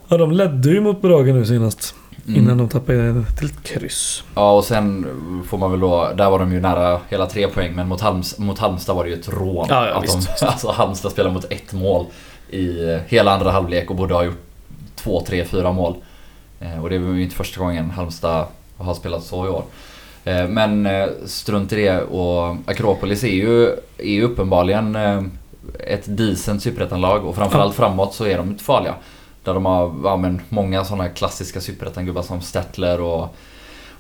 [0.09, 1.95] Ja, de ledde ju mot Brage nu senast.
[2.31, 2.43] Mm.
[2.43, 4.25] Innan de tappade till ett kryss.
[4.35, 5.07] Ja och sen
[5.49, 8.39] får man väl då, där var de ju nära hela tre poäng men mot, Halms,
[8.39, 9.67] mot Halmstad var det ju ett rån.
[9.69, 12.07] Ja, ja, att de, alltså Halmstad spelade mot ett mål
[12.51, 14.43] i hela andra halvlek och borde ha gjort
[14.95, 15.95] två, tre, fyra mål.
[16.61, 19.65] Eh, och det var ju inte första gången Halmstad har spelat så i år.
[20.25, 23.67] Eh, men eh, strunt i det och Akropolis är ju,
[23.99, 24.97] är ju uppenbarligen
[25.79, 28.95] ett decent superettanlag och framförallt framåt så är de inte farliga.
[29.45, 33.35] Där de har ja, men många sådana klassiska superettan-gubbar som Stertler och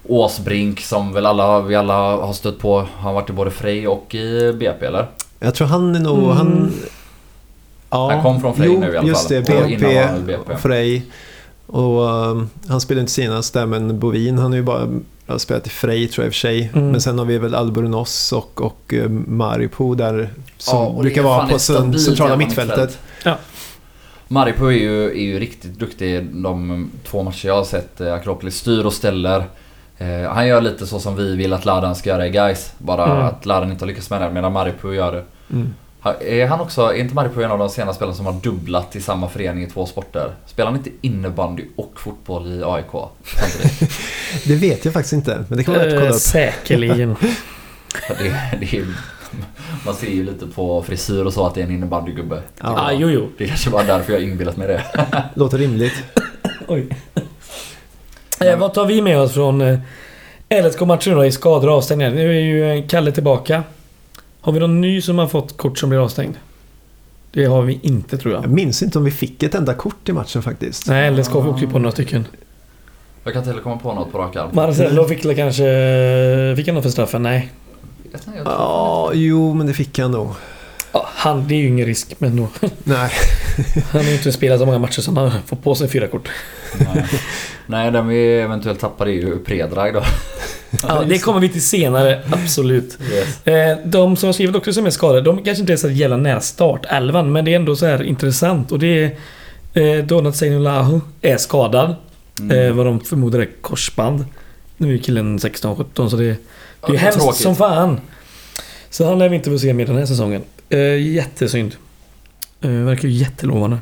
[0.09, 2.79] Åsbrink som väl alla, vi alla har stött på.
[2.79, 5.07] Han har varit i både Frej och i BP eller?
[5.41, 6.19] Jag tror han är nog...
[6.19, 6.37] Mm.
[6.37, 6.73] Han,
[7.91, 9.45] ja, Han kom från Frej jo, nu i alla just fall.
[9.45, 9.63] det.
[9.63, 10.57] Och innan var han i BP, BP.
[10.61, 11.07] Frej.
[11.67, 14.89] Och um, han spelade inte senast där, men Bovin, han har ju bara
[15.27, 16.71] har spelat i Frej tror jag i och för sig.
[16.75, 16.91] Mm.
[16.91, 21.03] Men sen har vi väl Albornoz och, och uh, Maripo där som Ja, och det
[21.03, 22.79] brukar vara på centrala jävla mittfältet.
[22.79, 23.39] mittfält.
[24.33, 28.01] Maripo är ju, är ju riktigt duktig de två matcher jag har sett.
[28.01, 29.45] eh, Akropolis styr och ställer.
[29.99, 32.73] Eh, han gör lite så som vi vill att Ladan ska göra i guys.
[32.79, 33.17] Bara Mm.
[33.27, 35.25] att Ladan inte har lyckats med det medan Maripo gör det.
[35.53, 35.75] Mm.
[36.21, 39.01] Är han också, är inte Maripo en av de senaste spelarna som har dubblat i
[39.01, 40.31] samma förening i två sporter?
[40.47, 42.93] Spelar han inte innebandy och fotboll i AIK?
[44.47, 46.21] Det vet jag faktiskt inte, men det kan vara värt att kolla Eh, upp.
[46.21, 47.17] säkerligen.
[48.09, 48.87] det, det är,
[49.85, 52.43] man ser ju lite på frisyr och så att det är en innebandygubbe.
[52.59, 53.29] ah, Ja, jo, jo.
[53.39, 54.85] Det är kanske bara därför jag inbillat mig det.
[55.35, 56.03] låter rimligt.
[56.69, 56.89] Oj.
[58.41, 59.79] Eh, vad tar vi med oss från eh,
[60.65, 62.11] LSK-matchen då i skador och avstängningar?
[62.11, 63.63] Nu är ju eh, Kalle tillbaka.
[64.41, 66.35] Har vi någon ny som har fått kort som blir avstängd?
[67.33, 68.45] Det har vi inte tror jag.
[68.45, 70.89] Jag minns inte om vi fick ett enda kort i matchen faktiskt.
[70.89, 72.27] Nej, LSK åkte ju på några stycken.
[73.25, 74.51] Jag kan inte heller komma på något på rak arm.
[74.53, 75.65] Marcelo fick kanske...
[76.57, 77.23] Fick han något för straffen?
[77.23, 77.51] Nej.
[78.19, 80.31] Tror- jag Ja, jo, men det fick han nog.
[80.93, 82.49] Ja, han, det är ju ingen risk, men då.
[82.85, 83.11] Nej,
[83.91, 86.29] Han har ju inte spelat så många matcher som han får på sig fyra kort.
[86.79, 87.05] Nej.
[87.67, 90.03] Nej, den vi eventuellt tappar är ju Predrag då.
[90.83, 92.99] Ja, det kommer vi till senare, absolut.
[93.13, 93.47] Yes.
[93.47, 96.17] Eh, De som har skrivit också som är skadade, de kanske inte är så jävla
[96.17, 98.73] nära startelvan, men det är ändå så här intressant.
[98.73, 99.17] Och det
[99.75, 101.95] är eh, Donat Seinulahu är skadad.
[102.41, 102.67] Mm.
[102.67, 104.25] Eh, vad de förmodar är korsband.
[104.77, 106.37] Nu är killen 16-17 så det,
[106.81, 107.43] det är Ja, hemskt tråkigt.
[107.43, 108.01] som fan.
[108.91, 110.43] Så han lär vi inte få se mer den här säsongen.
[110.69, 111.75] Eh, jättesynd.
[112.61, 113.79] Eh, verkar ju jättelovande.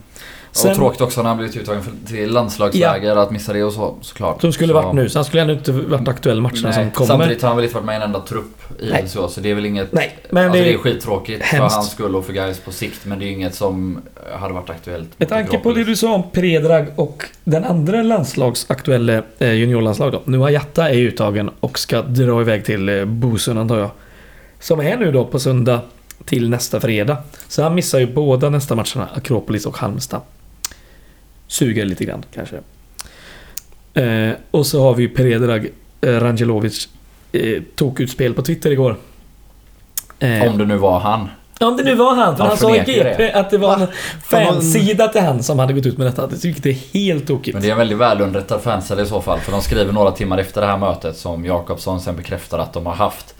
[0.64, 4.40] Och tråkigt också när han blivit uttagen till landslagsläger att missa det och så såklart.
[4.40, 6.90] Som skulle så, varit nu, så han skulle ändå inte varit aktuell matcherna Nej, som
[6.90, 7.08] kommer.
[7.08, 9.08] samtidigt har han väl inte varit med i en enda trupp i Nej.
[9.08, 9.92] så, så det är väl inget...
[9.92, 11.72] Nej, men alltså, det är skittråkigt hemskt.
[11.72, 14.00] för hans skull och för guys på sikt men det är inget som
[14.40, 15.08] hade varit aktuellt.
[15.16, 20.22] Med tanke på det du sa om Predrag och den andra landslagsaktuella eh, juniorlandslag då.
[20.24, 23.90] Nu Jatta är uttagen och ska dra iväg till eh, Bosön antar jag.
[24.60, 25.80] Som är nu då på söndag
[26.24, 27.16] till nästa fredag.
[27.48, 30.20] Så han missar ju båda nästa matcherna, Akropolis och Halmstad.
[31.48, 32.56] Suger lite grann kanske.
[33.94, 35.68] Eh, och så har vi ju Predrag
[36.00, 36.88] eh, Rangelovic
[37.32, 38.96] eh, tokutspel på Twitter igår.
[40.18, 41.28] Eh, Om det nu var han.
[41.60, 43.32] om det nu var han, för Han han sa i GP det.
[43.32, 43.86] att det var en Va?
[44.22, 46.26] fansida till han som hade gått ut med detta.
[46.26, 47.54] Det tycker jag är helt tokigt.
[47.54, 50.38] Men det är en väldigt välunderrättad fansida i så fall för de skriver några timmar
[50.38, 53.34] efter det här mötet som Jakobsson sen bekräftar att de har haft.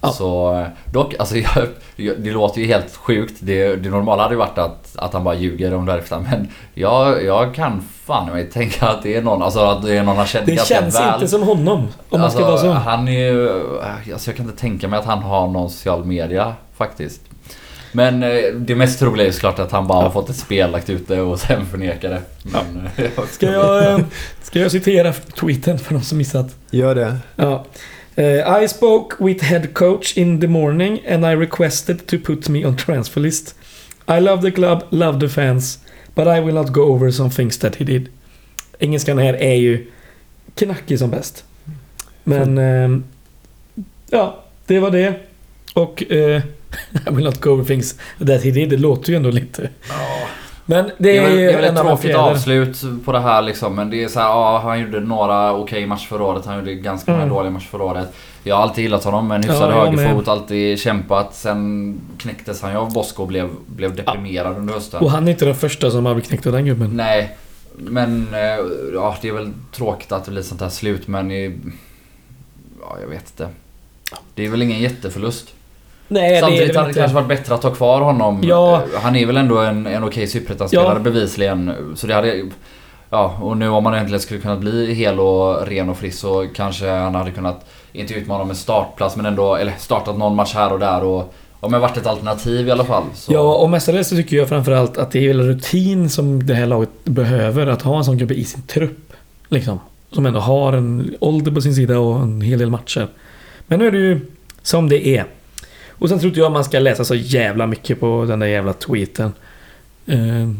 [0.00, 0.12] Ja.
[0.12, 1.36] Så eh, dock, alltså
[1.96, 3.34] jag, det låter ju helt sjukt.
[3.40, 6.18] Det, det normala hade ju varit att, att han bara ljuger om det här.
[6.30, 10.02] Men jag, jag kan fan mig tänka att det är någon, alltså att det är
[10.02, 11.14] någon han känner Det känns väl.
[11.14, 11.88] inte som honom.
[12.08, 12.80] Om man ska alltså, vara så.
[12.80, 13.50] Han är ju...
[14.12, 17.20] Alltså jag kan inte tänka mig att han har någon social media faktiskt.
[17.92, 20.70] Men eh, det mest troliga är ju såklart att han bara har fått ett spel
[20.70, 22.22] lagt ut det och sen förnekar det.
[22.42, 23.98] Men, eh, Ska jag, eh,
[24.42, 26.46] ska jag citera tweeten för de som missat?
[26.70, 27.16] gör det.
[27.36, 27.64] Ja.
[28.18, 32.64] Uh, I spoke with head coach in the morning and I requested to put me
[32.64, 33.54] on transfer list.
[34.08, 35.78] I love the club, love the fans,
[36.14, 38.08] but I will not go over some things that he did.
[38.80, 39.86] Engelskan här är ju
[40.54, 41.44] knackig som bäst.
[42.24, 42.58] Men...
[42.58, 43.04] ehm,
[44.10, 45.14] ja, det var det.
[45.74, 46.02] Och...
[46.10, 46.40] Uh,
[47.06, 48.70] I will not go over things that he did.
[48.70, 49.70] Det låter ju ändå lite...
[50.70, 53.74] Men det är, är väl, ju väl en ett tråkigt avslut på det här liksom.
[53.74, 56.46] Men det är så här, ja, han gjorde några okej matcher förra året.
[56.46, 57.34] Han gjorde ganska många Mm.
[57.34, 58.08] dåliga matcher förra året.
[58.42, 61.34] Jag har alltid gillat honom med en hyfsad Ja, jag högerfot, alltid kämpat.
[61.34, 65.00] Sen knäcktes han ju av Bosko och blev, blev deprimerad under hösten.
[65.00, 66.90] Och han är inte den första som har blivit knäckt av den gubben.
[66.94, 67.36] Nej,
[67.76, 68.40] men eh,
[68.94, 71.30] ja, det är väl tråkigt att det blir sånt här slut men
[72.80, 73.48] Ja, jag vet inte.
[74.34, 75.54] Det är väl ingen jätteförlust.
[76.08, 78.40] Nej, det Samtidigt är hade det det kanske varit bättre att ha kvar honom.
[78.42, 78.74] Ja.
[78.94, 80.98] Eh, Han är väl ändå en, en okej superettan-spelare Ja.
[80.98, 81.72] bevisligen.
[81.96, 82.42] Så det hade...
[83.10, 86.46] Ja, och nu om han äntligen skulle kunna bli hel och ren och frisk så
[86.54, 90.72] kanske han hade kunnat, inte utmana med startplats men ändå, eller startat någon match här
[90.72, 93.02] och där och Ja men varit ett alternativ i alla fall.
[93.14, 93.32] Så.
[93.32, 96.66] Ja, och mestadels så tycker jag framförallt att det är väl rutin som det här
[96.66, 97.66] laget behöver.
[97.66, 99.12] Att ha en sån gubbe i sin trupp.
[99.48, 99.80] Liksom.
[100.12, 103.08] Som ändå har en ålder på sin sida och en hel del matcher.
[103.66, 104.20] Men nu är det ju
[104.62, 105.24] som det är.
[105.98, 108.72] Och sen tror inte jag man ska läsa så jävla mycket på den där jävla
[108.72, 109.32] tweeten.
[110.06, 110.50] Eh,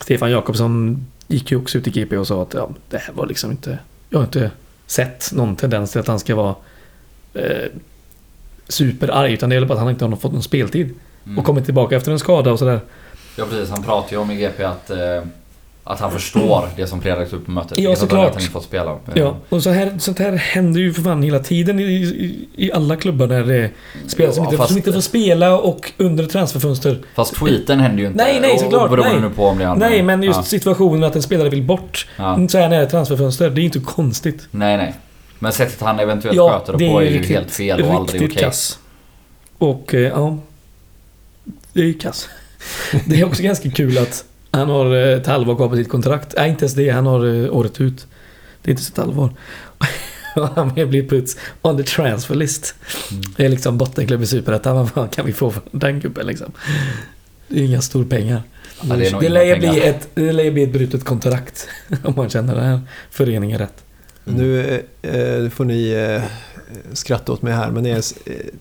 [0.00, 3.26] Stefan Jakobsson gick ju också ut i GP och sa att ja, det här var
[3.26, 3.78] liksom inte...
[4.10, 4.50] Jag har inte
[4.86, 6.54] sett någon tendens till att han ska vara
[7.34, 7.70] eh,
[8.68, 9.32] superarg.
[9.32, 10.94] Utan det är bara att han inte har fått någon speltid.
[11.24, 11.38] Mm.
[11.38, 12.80] Och kommit tillbaka efter en skada och sådär.
[13.36, 15.22] Ja precis, han pratar ju om i GP att, eh,
[15.88, 17.78] att han förstår det som tog upp på mötet.
[17.78, 18.26] Ja, såklart.
[18.26, 18.98] att han inte fått spela.
[19.14, 22.72] Ja, och så här, sånt här händer ju för fan hela tiden i, i, i
[22.72, 23.70] alla klubbar där det är
[24.08, 26.98] spelare som, inte, fast- som inte får spela och under transferfönster.
[27.14, 28.24] Fast tweeten händer ju inte.
[28.24, 29.28] Nej, nej, Och- såklart, och Beroende nej.
[29.28, 29.78] nu på om det är han.
[29.78, 30.42] Nej, men just Ja.
[30.42, 32.48] situationen att en spelare vill bort Ja.
[32.48, 34.48] så här nära transferfönster, det är inte konstigt.
[34.50, 34.94] Nej, nej.
[35.38, 38.22] Men sättet han eventuellt Ja, sköter det, på är ju riktigt, helt fel och aldrig
[38.22, 38.36] okej.
[38.42, 38.78] kass.
[39.58, 40.38] Och eh, ja,
[41.72, 42.28] det är ju kass.
[43.06, 44.24] Det är också ganska kul att
[44.56, 46.34] han har eh, ett halvår kvar på sitt kontrakt.
[46.36, 46.90] Nej, inte ens det.
[46.90, 48.06] Han har eh, året ut.
[48.62, 49.30] Det är inte så ett halvår.
[50.36, 52.74] Och han vill bli puts on the transfer list.
[53.36, 54.76] Det är liksom bottenklubb i Superettan.
[54.76, 56.52] Vad fan kan vi få för den gubben liksom?
[57.48, 58.42] Det är inga storpengar.
[58.80, 59.72] Ja, det är nog det, inga lär ju pengar.
[59.72, 61.68] bli ett, det lär ju bli ett brutet kontrakt.
[62.04, 63.84] Om man känner den här föreningen rätt.
[64.24, 66.22] Nu eh, får ni eh,
[66.92, 68.02] skratta åt mig här, men är eh,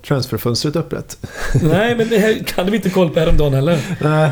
[0.07, 1.17] transferfönstret öppet?
[1.61, 3.79] Nej, men det här hade vi inte koll på häromdagen heller.
[4.01, 4.29] Nej.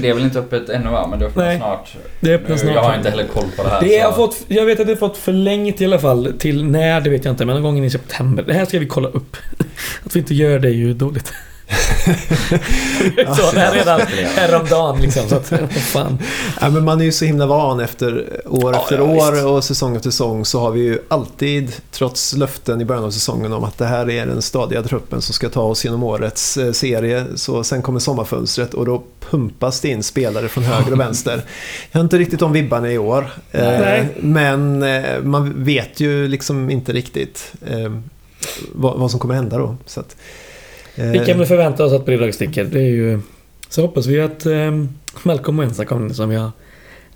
[0.00, 1.06] Det, är väl inte öppet ännu va?
[1.10, 1.56] Men det öppnar Nej.
[1.56, 1.96] snart.
[2.20, 2.74] Det öppnar snart.
[2.74, 3.80] Jag har inte heller koll på det här.
[3.80, 6.32] Det så- har fått, jag vet att det har fått förlängt i alla fall.
[6.38, 7.44] Till när, det vet jag inte.
[7.44, 8.42] Men någon gång in i september.
[8.46, 9.36] Det här ska vi kolla upp.
[10.06, 11.32] Att vi inte gör det är ju dåligt.
[13.36, 14.00] så det här redan
[14.36, 15.28] häromdagen liksom.
[15.28, 16.18] Så att, fan.
[16.60, 19.44] Ja, men man är ju så himla van efter år Ja, efter ja, år visst.
[19.44, 23.52] och säsong efter säsong så har vi ju alltid, trots löften i början av säsongen
[23.52, 26.72] om att det här är den stadiga truppen som ska ta oss genom årets eh,
[26.72, 27.24] serie.
[27.34, 31.42] Så sen kommer sommarfönstret och då pumpas det in spelare från höger och vänster.
[31.92, 33.30] Jag har inte riktigt om vibbarna i år.
[33.52, 34.06] eh, Nej.
[34.20, 37.52] Men eh, man vet ju liksom inte riktigt
[38.72, 39.76] vad, som kommer hända då.
[39.86, 40.16] Så att,
[41.12, 42.64] Vi kan väl förvänta oss att Bredahl sticker.
[42.64, 43.20] Det är ju...
[43.68, 44.84] Så hoppas vi att eh,
[45.22, 46.50] Malcolm Wensa kommer in som vi har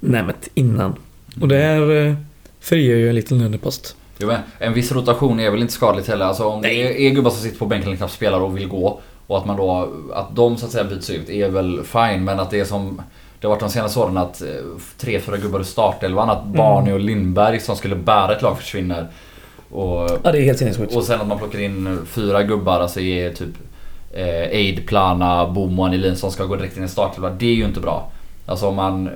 [0.01, 0.95] nämnt innan.
[1.41, 2.15] Och det här eh,
[2.61, 3.97] frigör ju en liten lönepost.
[4.19, 6.25] Jo, men en viss rotation är väl inte skadligt heller.
[6.25, 6.77] Alltså om Nej.
[6.77, 9.39] det är, är gubbar som sitter på bänken och knappt spelar och vill gå och
[9.39, 12.25] att man då, att de så att säga byts ut är väl fine.
[12.25, 13.03] Men att det är som
[13.41, 14.49] det har varit de senaste åren att eh,
[14.99, 19.09] tre, fyra gubbar i startelvan, att Barney och Lindberg som skulle bära ett lag försvinner.
[19.71, 20.97] Och, Ja, det är helt sinnessjukt.
[20.97, 23.49] och sen att man plockar in fyra gubbar, alltså är typ
[24.15, 25.41] eh, Aid, Plana,
[25.79, 27.37] Anelin som ska gå direkt in i startelvan.
[27.39, 28.11] Det är ju inte bra.
[28.47, 29.07] Alltså om man...
[29.07, 29.13] Eh,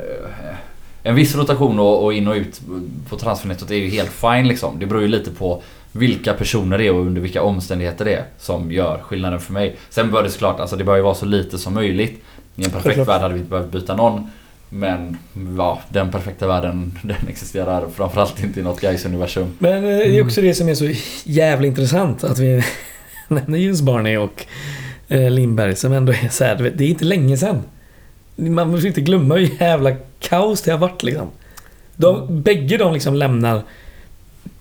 [1.03, 2.61] en viss rotation och, och in och ut
[3.09, 4.79] på transfernettot är ju helt fine liksom.
[4.79, 8.25] Det beror ju lite på vilka personer det är och under vilka omständigheter det är
[8.39, 9.77] som gör skillnaden för mig.
[9.91, 12.23] Sen bör det såklart, alltså det bör ju vara så lite som möjligt.
[12.57, 14.31] I en perfekt värld hade vi inte behövt byta någon.
[14.69, 15.19] Men
[15.57, 20.19] ja, den perfekta världen den existerar framförallt inte i något Gais universum Men eh, det
[20.19, 20.91] är också det som är så
[21.25, 22.65] jävla intressant att vi
[23.29, 24.47] nämner just Barney och
[25.09, 27.63] Lindberg som ändå är så här, det är inte länge sedan.
[28.37, 31.29] Man måste inte glömma hur jävla kaos det har varit liksom.
[31.97, 33.63] De, Bägge de liksom lämnar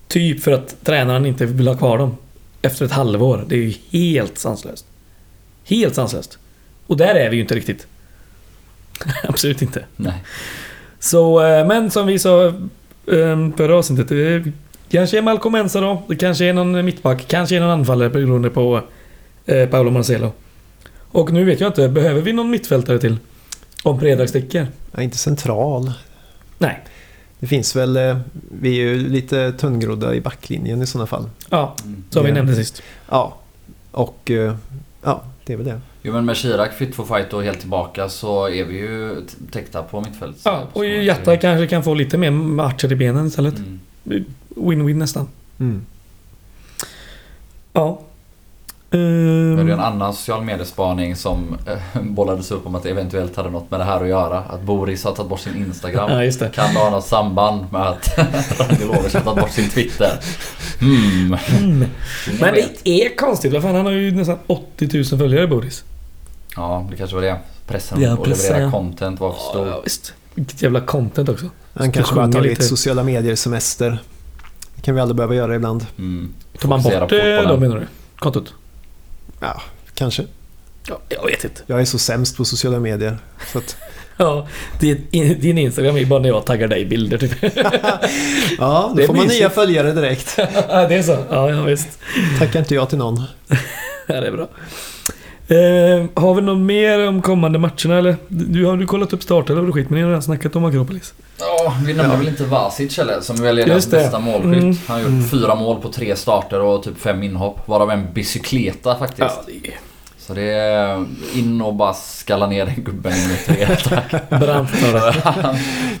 [0.08, 2.16] typ för att tränaren inte vill ha kvar dem.
[2.62, 3.44] Efter ett halvår.
[3.48, 4.86] Det är ju helt sanslöst.
[5.64, 6.38] Helt sanslöst.
[6.86, 7.86] Och där är vi ju inte riktigt.
[9.22, 9.84] Absolut inte.
[9.96, 10.24] Nej.
[10.98, 14.08] Så, eh, men som vi sa eh, förra avsnittet.
[14.08, 14.52] Det
[14.90, 16.02] kanske är Malcolm Mensa då.
[16.08, 17.24] Det kanske är någon mittback.
[17.28, 18.82] Kanske är någon anfallare beroende på
[19.48, 20.32] eh, Paolo Marcelo.
[21.10, 21.88] Och nu vet jag inte.
[21.88, 23.16] Behöver vi någon mittfältare till?
[23.82, 24.66] Om Bredahl sticker?
[24.92, 25.92] ja, inte central.
[26.58, 26.84] Nej.
[27.40, 28.18] Det finns väl, eh,
[28.60, 31.30] vi är ju lite tunngrodda i backlinjen i sådana fall.
[31.50, 32.04] Ja, Mm.
[32.10, 32.34] som vi Ja.
[32.34, 32.82] nämnde sist.
[33.10, 33.36] Ja,
[33.90, 34.56] och eh,
[35.02, 35.80] ja, det är väl det.
[36.02, 39.16] Jo men med Chirac fit for fight och helt tillbaka så är vi ju
[39.50, 40.36] täckta på mittfält.
[40.44, 43.54] Ja, och Jatta kanske kan få lite mer matcher i benen istället.
[43.58, 43.80] Mm.
[44.48, 45.28] Win-win nästan.
[45.60, 45.84] Mm.
[47.72, 48.00] Ja.
[48.90, 53.36] Men det är en annan social mediespaning som eh, bollades upp om att det eventuellt
[53.36, 54.38] hade något med det här att göra.
[54.38, 56.10] Att Boris har tagit bort sin Instagram.
[56.12, 56.48] ja, just det.
[56.48, 58.18] Kan det ha något samband med att
[58.58, 60.12] Rangelovic har tagit bort sin Twitter?
[60.80, 61.36] Mm.
[61.52, 61.88] Ingen
[62.40, 63.52] Men det är konstigt.
[63.52, 65.84] Vad fan, han har ju nästan 80 000 följare, Boris.
[66.56, 67.38] Ja, det kanske var det.
[67.66, 68.70] Pressen Ja, och pressen, leverera ja.
[68.70, 69.68] content var för stor.
[69.68, 70.14] ja, visst.
[70.34, 71.46] Vilket jävla content också.
[71.74, 72.62] Han kanske bara tagit lite.
[72.64, 73.98] sociala medier-semester.
[74.74, 75.86] Det kan vi aldrig behöva göra ibland.
[75.98, 76.34] Mm.
[76.58, 77.48] Tar man bort fotbollen.
[77.48, 77.86] dem menar du?
[78.18, 78.54] Kontot?
[79.40, 79.62] Ja,
[79.94, 80.24] kanske.
[80.88, 81.62] Ja, jag vet inte.
[81.66, 83.18] Jag är så sämst på sociala medier.
[83.52, 83.76] Så att,
[84.20, 84.46] Ja,
[84.80, 85.06] din,
[85.40, 87.32] din Instagram är ju bara när jag taggar dig i bilder typ.
[88.58, 89.40] ja, då får man mysigt.
[89.40, 90.36] nya följare direkt.
[90.36, 91.24] det är så?
[91.30, 91.98] Ja, ja visst.
[92.38, 93.22] Tackar inte jag till någon.
[94.06, 94.48] Ja, det är bra.
[95.50, 98.16] Eh, har vi något mer om kommande matcherna eller?
[98.28, 101.14] Du, har du kollat upp startelva och skit, men ni har redan snackat om Akropolis.
[101.38, 104.62] Ja, vi nämnde väl inte Vasic heller som väl är deras bästa målskytt.
[104.62, 104.76] Mm.
[104.86, 107.68] Han har gjort fyra mål på tre starter och typ fem inhopp.
[107.68, 109.20] Varav en bicykleta faktiskt.
[109.20, 109.72] Ja, det
[110.18, 114.12] Så det är in och bara skalla ner den gubben i tre tack.
[114.30, 114.66] han,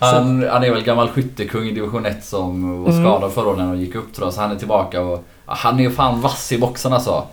[0.00, 3.04] han, han är väl gammal skyttekung i division 1 som var Mm.
[3.04, 4.34] skadad förra året när han gick upp tror jag.
[4.34, 7.24] Så han är tillbaka och han är fan vass i boxen alltså.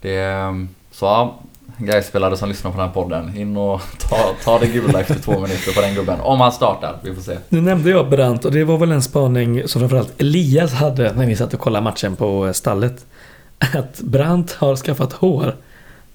[0.00, 0.54] Det
[0.94, 1.38] så ja,
[1.78, 3.36] Gais-spelare som lyssnar på den här podden.
[3.36, 6.20] In och ta, ta det gula efter två minuter på den gubben.
[6.20, 7.38] Om han startar, vi får se.
[7.48, 11.26] Nu nämnde jag Brant och det var väl en spaning som framförallt Elias hade när
[11.26, 13.06] vi satt och kollade matchen på stallet.
[13.74, 15.54] Att Brant har skaffat hår.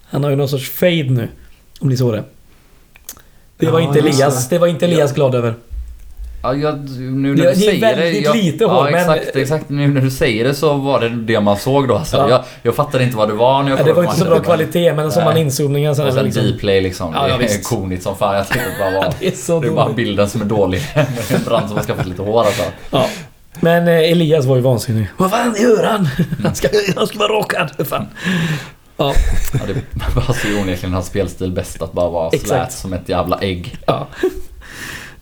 [0.04, 1.28] Han har ju någon sorts fade nu.
[1.80, 2.24] Om ni såg det.
[3.58, 4.50] Det var Ja, inte Elias.
[4.50, 5.56] Det var inte Elias glad över.
[6.44, 8.12] Ja, jag, nu när du det säger det...
[8.12, 9.70] jag, lite ja, hår, men- exakt, exakt.
[9.70, 11.96] Nu när du säger det så var det det man såg då.
[11.96, 12.18] Alltså.
[12.18, 12.30] Ja.
[12.30, 14.40] Jag, jag fattade inte vad det var när jag Ja, det var inte så bra
[14.40, 16.44] kvalitet men så man inzoomningen är Och det sen liksom...
[16.44, 17.14] Dplay liksom.
[17.14, 18.36] Ja, ja, det är konigt som fan.
[18.36, 19.14] Jag tänkte bara vad...
[19.20, 20.82] Det är så Det är bara bilden som är dålig.
[21.46, 22.64] Brand som har skaffat lite hår alltså.
[22.92, 23.08] Ja.
[23.60, 25.08] Men eh, Elias var ju vansinnig.
[25.18, 26.08] Vad fan gör han?
[26.44, 27.88] Han ska, han ska vara rakad.
[27.88, 28.06] Fan.
[28.98, 29.14] Ja,
[29.54, 32.48] Ja, det passar ju onekligen hans spelstil bäst att bara vara Exakt.
[32.48, 33.78] slät som ett jävla ägg.
[33.86, 34.08] ja.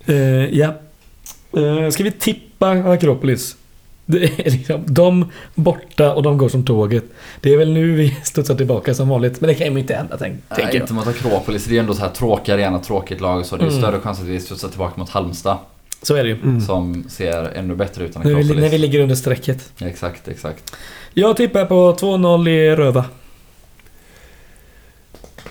[0.06, 0.74] Eh, ja.
[1.58, 3.56] Eh, ska vi tippa Akropolis?
[4.06, 7.04] Det är liksom de borta och de går som tåget.
[7.42, 9.42] Det är väl nu vi studsar tillbaka som vanligt.
[9.42, 10.84] Men det kan ju inte hända, tänk, Nej, tänker jag.
[10.84, 13.64] inte mot Akropolis, det är ju ändå så här tråkig arena, tråkigt lag så det
[13.64, 13.82] är Mm.
[13.82, 15.58] större chans att vi studsar tillbaka mot Halmstad.
[16.02, 16.36] Så är det ju.
[16.36, 16.62] Mm.
[16.62, 18.62] Som ser ännu bättre ut än När vi, Akropolis.
[18.62, 19.72] när vi ligger under strecket.
[19.80, 20.76] Exakt, exakt.
[21.14, 23.06] Jag tippar på 2-0 i Röva.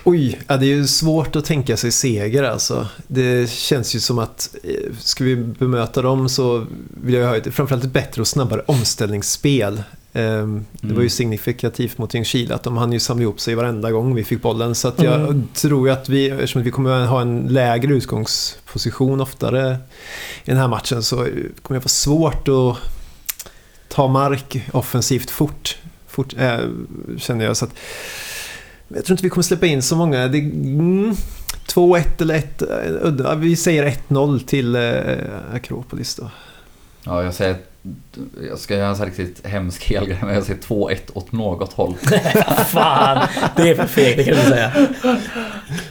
[0.09, 2.87] Oj, ja, det är ju svårt att tänka sig seger alltså.
[3.07, 6.65] Det känns ju som att eh, ska vi bemöta dem så
[7.03, 9.83] vill jag ha ett, framförallt ett bättre och snabbare omställningsspel.
[10.13, 11.09] Ehm, Det var ju Mm.
[11.09, 14.75] signifikativt mot Ljungskile att de hann ju samla ihop sig varenda gång vi fick bollen.
[14.75, 15.47] Så att jag Mm.
[15.53, 19.77] tror ju att vi, eftersom vi kommer ha en lägre utgångsposition oftare
[20.45, 21.15] i den här matchen så
[21.61, 22.77] kommer det vara svårt att
[23.89, 25.77] ta mark offensivt fort.
[26.07, 26.59] fort eh,
[27.17, 27.57] känner jag.
[27.57, 27.71] Så att,
[28.87, 30.27] jag tror inte vi kommer släppa in så många.
[30.27, 31.15] Det, mm,
[31.67, 32.63] 2-1 eller 1,
[33.01, 33.35] udda.
[33.35, 34.81] Vi säger 1-0 till eh,
[35.53, 36.29] Akropolis då.
[37.03, 37.55] Ja, jag säger...
[38.49, 41.73] Jag ska göra en så här riktigt hemsk helgrej men jag säger 2-1 åt något
[41.73, 41.95] håll.
[42.67, 44.71] Fan, det är för fegt, det kan du säga.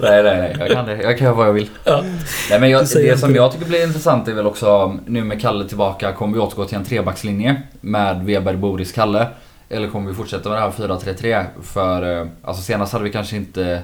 [0.00, 0.56] nej, nej, nej.
[0.59, 1.02] Jag kan det.
[1.02, 1.68] Jag kan göra vad jag vill.
[1.85, 2.04] Ja.
[2.50, 5.68] Nej, men jag, det som jag tycker blir intressant är väl också nu med Kalle
[5.68, 9.26] tillbaka, kommer vi återgå till en trebackslinje med Weber, Boris, Kalle?
[9.68, 11.46] Eller kommer vi fortsätta med det här 4-3-3?
[11.62, 13.83] För eh, alltså senast hade vi kanske inte...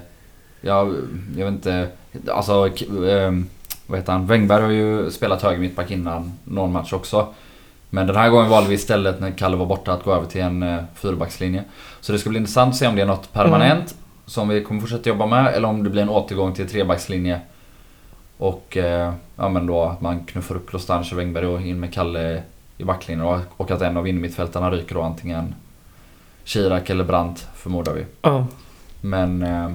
[0.60, 0.88] Ja,
[1.36, 1.88] jag vet inte.
[2.28, 2.70] Alltså,
[3.08, 3.48] ehm,
[3.86, 4.26] vad heter han?
[4.26, 7.34] Wängberg har ju spelat höger mittback innan någon match också.
[7.90, 10.40] Men den här gången valde vi istället när Kalle var borta att gå över till
[10.40, 11.64] en eh, fyrbackslinje.
[12.00, 13.94] Så det ska bli intressant att se om det är något permanent
[14.26, 17.40] som vi kommer fortsätta jobba med eller om det blir en återgång till trebackslinje.
[18.38, 21.94] Och eh, ja men då att man knuffar upp Klostanj och Wängberg och in med
[21.94, 22.42] Kalle
[22.78, 25.54] i backlinjen och, och att en av innermittfältarna ryker då antingen
[26.44, 28.04] Chirac eller Brandt förmodar vi.
[28.22, 28.46] Ja.
[29.00, 29.70] Men eh,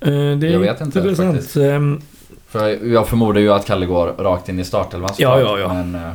[0.00, 1.32] Eh, Det är Jag vet inte, intressant.
[1.34, 1.52] faktiskt.
[2.48, 5.74] För jag förmodar ju att Kalle går rakt in i startelvan Ja, ja, ja.
[5.74, 6.12] Men, eh,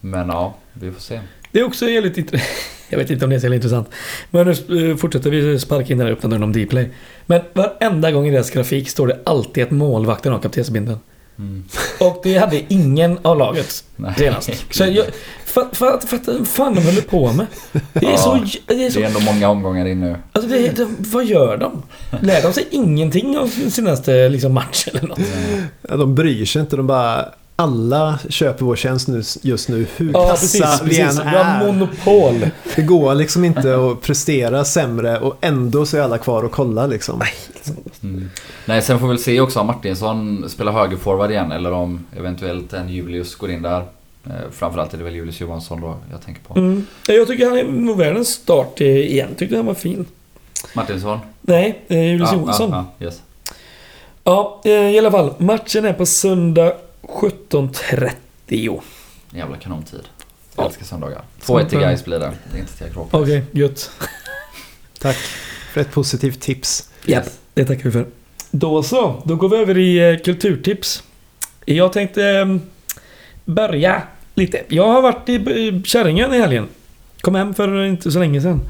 [0.00, 1.20] men ja, vi får se.
[1.52, 2.50] Det är också jävligt intressant.
[2.88, 3.88] Jag vet inte om det är så intressant.
[4.30, 6.90] Men nu eh, fortsätter vi sparka in den här öppna dörren om Dplay.
[7.26, 10.98] Men varenda gång i deras grafik står det alltid att målvakten har kaptensbindeln.
[11.38, 11.64] Mm.
[12.00, 14.14] Och det hade ingen av laget Nej.
[14.18, 14.50] senast.
[14.70, 15.04] Så jag...
[15.44, 17.46] Fatt, fatt, fatt, vad fan de håller på med.
[17.92, 18.34] Det är Ja, så...
[18.66, 20.16] Det är så Det är ändå många omgångar in nu.
[20.32, 21.82] alltså det, är- det, vad gör de?
[22.22, 25.18] Lär de sig ingenting av sin senaste liksom, match eller något?
[25.88, 27.24] Ja, de bryr sig inte, de bara...
[27.56, 30.82] Alla köper vår tjänst nu, just nu, hur Ja, kassa precis.
[30.82, 31.20] vi precis.
[31.20, 31.66] än Vi har är.
[31.66, 32.48] monopol.
[32.76, 36.88] Det går liksom inte att prestera sämre och ändå så är alla kvar och kollar
[36.88, 37.20] liksom.
[38.02, 38.30] Mm.
[38.66, 42.72] Nej, sen får vi väl se också om Martinsson spelar högerforward igen eller om eventuellt
[42.72, 43.80] en Julius går in där.
[44.26, 46.58] Eh, Framförallt är det väl Julius Johansson då jag tänker på.
[46.58, 46.86] Mm.
[47.06, 49.34] Jag tycker han är en start igen.
[49.38, 50.06] Tyckte han var fin.
[50.74, 51.18] Martinsson?
[51.40, 52.70] Nej, eh, Julius Ja, Johansson.
[52.70, 53.06] Ja, Ja,
[54.24, 54.64] ja, yes.
[54.64, 55.34] eh, i alla fall.
[55.38, 56.72] Matchen är på söndag
[57.02, 58.80] 17.30.
[59.32, 60.00] En jävla kanontid.
[60.02, 60.62] Ja.
[60.62, 61.22] Jag älskar söndagar.
[61.42, 62.32] 2-1 till Gais blir det.
[62.52, 63.22] Det är inte till Akropolis.
[63.28, 63.90] Okej, gött.
[64.98, 65.16] Tack
[65.72, 66.88] för ett positivt tips.
[67.04, 67.24] Japp,
[67.54, 68.06] det tackar vi för.
[68.50, 71.02] Då så, då går vi över i eh, kulturtips.
[71.64, 72.60] Jag tänkte ehm,
[73.44, 74.02] börja
[74.34, 74.60] lite.
[74.68, 76.68] Jag har varit i Käringön i helgen.
[77.20, 78.60] Kom hem för inte så länge sedan.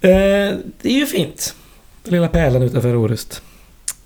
[0.00, 1.54] Eh, det är ju fint.
[2.04, 3.42] Lilla pärlan utanför Orust.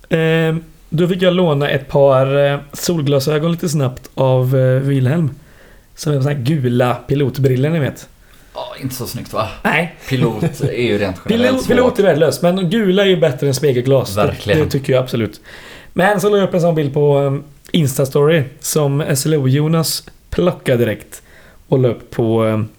[0.09, 4.51] Ehm, då fick jag låna ett par eh, solglasögon lite snabbt av
[4.83, 5.29] Wilhelm.
[5.95, 8.07] Som är såna här gula pilotbrillor ni vet.
[8.59, 9.49] Ja, inte så snyggt va?
[9.63, 11.67] Nej, Pilot är ju rent generellt Pilot, svårt.
[11.67, 14.15] pilot är värdelös, men gula är ju bättre än spegelglas.
[14.15, 14.59] Det, Verkligen.
[14.59, 15.41] det tycker jag absolut.
[15.93, 21.21] Men så la jag upp en sån bild på um, Instastory som SLO-Jonas plockade direkt
[21.67, 22.69] och la upp på um,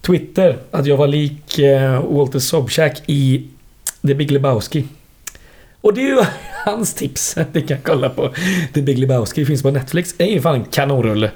[0.00, 3.46] Twitter att jag var lik uh, Walter Sobchak i
[4.06, 4.84] The Big Lebowski.
[5.80, 6.18] Och det är ju
[6.64, 7.36] hans tips.
[7.52, 8.32] Ni kan kolla på
[8.74, 9.44] The Big Lebowski.
[9.46, 10.14] Finns på Netflix.
[10.16, 11.30] Det är ju fan en kanonrulle.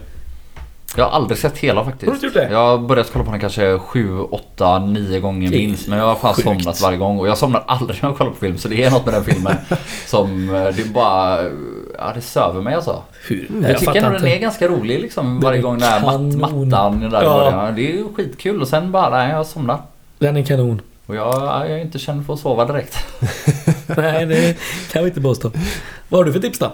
[0.97, 2.13] Jag har aldrig sett hela faktiskt.
[2.13, 2.55] Har du inte gjort det?
[2.55, 5.89] Jag har börjat kolla på den kanske 7, 8, 9 gånger minst.
[5.89, 6.49] Men jag har fan sjukt.
[6.49, 7.19] somnat varje gång.
[7.19, 8.59] Och jag somnar aldrig när jag kollar på film.
[8.59, 9.57] Så det är något med den filmen
[10.07, 11.43] som eh, det bara...
[11.99, 13.03] Ja, det söver mig alltså.
[13.29, 13.49] Hur?
[13.69, 15.41] Jag, tycker ändå den är ganska rolig liksom.
[15.41, 17.51] Varje gång den här matt, mattan där Ja.
[17.51, 17.75] början.
[17.75, 18.63] Det är ju skitkul.
[18.63, 19.79] Och sen bara, nej jag somnar.
[20.19, 20.81] Den är kanon.
[21.07, 22.99] Och jag, jag är inte känd för att sova direkt.
[23.97, 24.57] Nej, det
[24.93, 25.51] kan vi inte påstå.
[26.09, 26.73] Vad har du för tips då?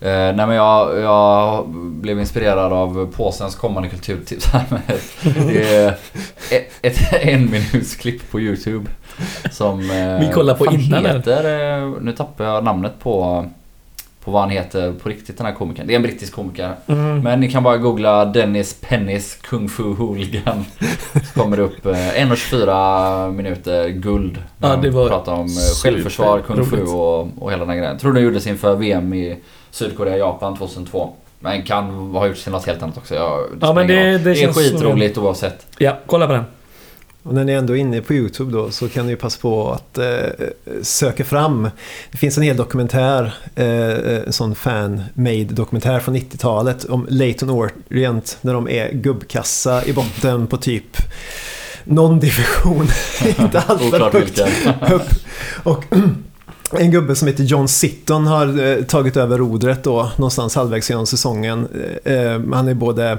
[0.00, 4.82] Eh, nej men jag, jag blev inspirerad av påsens kommande kulturtips här med
[5.56, 5.88] är
[6.50, 8.90] ett, ett en minuts klipp på Youtube.
[9.50, 9.90] Som...
[9.90, 11.44] Eh, Vi kollar på innan heter,
[11.82, 13.46] eh, Nu tappar jag namnet på,
[14.24, 15.86] på vad han heter på riktigt den här komikern.
[15.86, 16.72] Det är en brittisk komiker.
[16.86, 17.20] Mm.
[17.20, 20.64] Men ni kan bara googla Dennis Pennis Kung Fu Hooligan.
[21.12, 24.42] Så kommer det upp eh, 1.24 minuter guld.
[24.58, 27.98] Ja, det var pratar om eh, självförsvar, Kung Fu och, och hela den här grejen.
[27.98, 29.36] Tror det gjordes inför VM i
[29.76, 31.12] Sydkorea-Japan 2002.
[31.40, 33.14] Men kan ha gjorts till något helt annat också.
[33.14, 35.66] Jag, Ja, spelar men det- det det är som skitroligt oavsett.
[35.78, 36.44] Ja, kolla på den.
[37.22, 39.70] Och när ni ändå är inne på YouTube då så kan ni ju passa på
[39.72, 40.06] att eh,
[40.82, 41.70] söka fram.
[42.10, 48.38] Det finns en hel dokumentär, eh, en sån fan-made dokumentär från 90-talet om Leighton Orient
[48.40, 50.96] när de är gubbkassa i botten på typ
[51.84, 52.88] någon division.
[53.38, 54.38] Inte allt för högt
[54.92, 55.02] upp.
[55.62, 55.84] Och
[56.72, 61.06] en gubbe som heter John Sitton har eh, tagit över rodret då någonstans halvvägs genom
[61.06, 61.68] säsongen.
[62.04, 63.18] Eh, eh han är både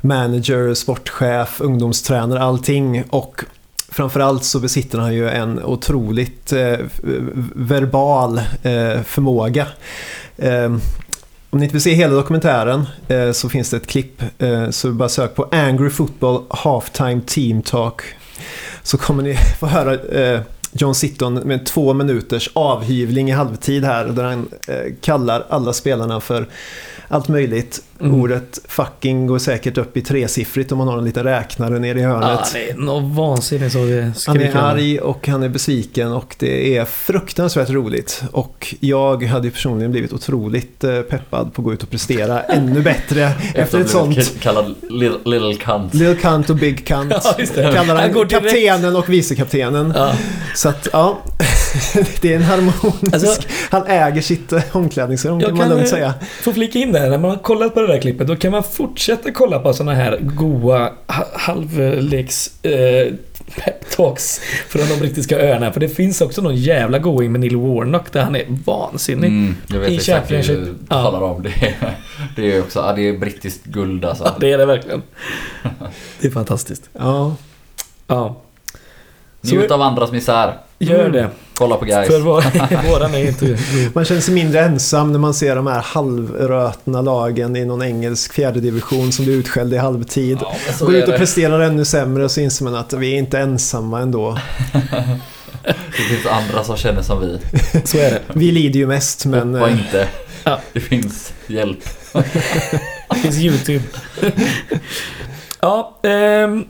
[0.00, 3.04] manager, sportchef, ungdomstränare, allting.
[3.10, 3.44] Och
[3.88, 6.78] framförallt så besitter han ju en otroligt eh,
[7.54, 9.66] verbal eh, förmåga.
[10.36, 10.76] Eh,
[11.50, 14.22] om ni inte vill se hela dokumentären eh, så finns det ett klipp.
[14.38, 18.02] Eh, så bara sök på Angry Football Halftime Team Talk.
[18.82, 20.40] Så kommer ni få höra eh,
[20.78, 24.04] John Sitton med två minuters avhyvling i halvtid här.
[24.04, 26.46] Där han eh, kallar alla spelarna för
[27.08, 27.82] allt möjligt.
[28.00, 28.14] Mm.
[28.14, 32.02] Ordet fucking går säkert upp i tresiffrigt om man har en liten räknare nere i
[32.02, 32.50] hörnet.
[32.52, 36.76] det är något vansinnigt så det Han är arg och han är besviken och det
[36.76, 38.22] är fruktansvärt roligt.
[38.32, 42.40] Och jag hade ju personligen blivit otroligt eh, peppad på att gå ut och prestera
[42.42, 45.94] ännu bättre efter ett sånt Kallad Little, little Cunt.
[45.94, 47.12] Little Cunt och Big Cunt.
[47.24, 47.72] Ja, just det.
[47.74, 49.92] Kallar Han kaptenen och vicekaptenen.
[49.96, 50.12] Ja.
[50.54, 51.18] Så att ja,
[52.20, 53.14] det är en harmonisk...
[53.14, 56.14] Alltså- han äger sitt eh, omklädningsrum kan man lugnt eh, säga.
[56.42, 58.62] Får flika in där, när man har kollat på det där klippet då kan man
[58.62, 63.12] fortsätta kolla på såna här goa ha- halvleks eh,
[63.56, 65.72] peptalks från de brittiska öarna.
[65.72, 69.28] För det finns också någon jävla going med Neil Warnock där han är vansinnig.
[69.28, 71.42] Mm, jag vet I exakt vad du talar om.
[71.42, 71.96] Det är,
[72.36, 74.24] det är också, det är brittiskt guld alltså.
[74.24, 75.02] Ja, det är det verkligen.
[76.20, 76.88] Det är fantastiskt.
[76.92, 77.36] Ja,
[78.06, 78.36] Ja,
[79.40, 80.54] Njut av andras misär.
[80.78, 81.30] Gör det.
[81.54, 82.08] Kolla på guys.
[82.08, 83.58] För vår, våran är inte
[83.92, 88.32] man känner sig mindre ensam när man ser de här halvrötna lagen i någon engelsk
[88.32, 90.38] fjärde division som blir utskällda i halvtid.
[90.40, 91.18] Ja, Går ut och det.
[91.18, 94.38] presterar ännu sämre och så inser man att vi är inte ensamma ändå.
[95.66, 97.38] Det finns andra som känner som vi.
[97.84, 98.22] Så är det.
[98.32, 99.54] Vi lider ju mest men...
[99.54, 100.08] Hoppa eh, inte.
[100.44, 100.60] Ja.
[100.72, 101.78] Det finns hjälp.
[103.10, 103.84] Det finns YouTube.
[105.60, 106.64] ja, ehm,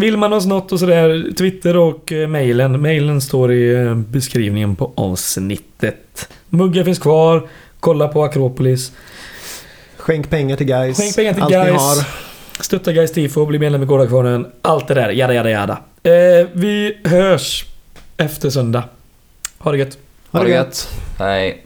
[0.00, 2.82] vill man oss något och sådär, Twitter och eh, mailen.
[2.82, 6.28] Mailen står i eh, beskrivningen på avsnittet.
[6.48, 7.48] Muggar finns kvar.
[7.80, 8.92] Kolla på Akropolis.
[9.96, 10.98] Skänk pengar till guys.
[10.98, 11.80] Skänk pengar till Allt ni guys.
[11.82, 12.06] har.
[12.62, 14.46] Stötta Guys Tifo, bli medlem i Gårdakvarnen.
[14.62, 15.78] Allt det där, jada jada jada.
[16.02, 17.64] Eh, vi hörs
[18.16, 18.84] efter söndag.
[19.58, 19.98] Ha det gött.
[20.30, 20.88] Ha det gött.
[21.18, 21.64] Hej.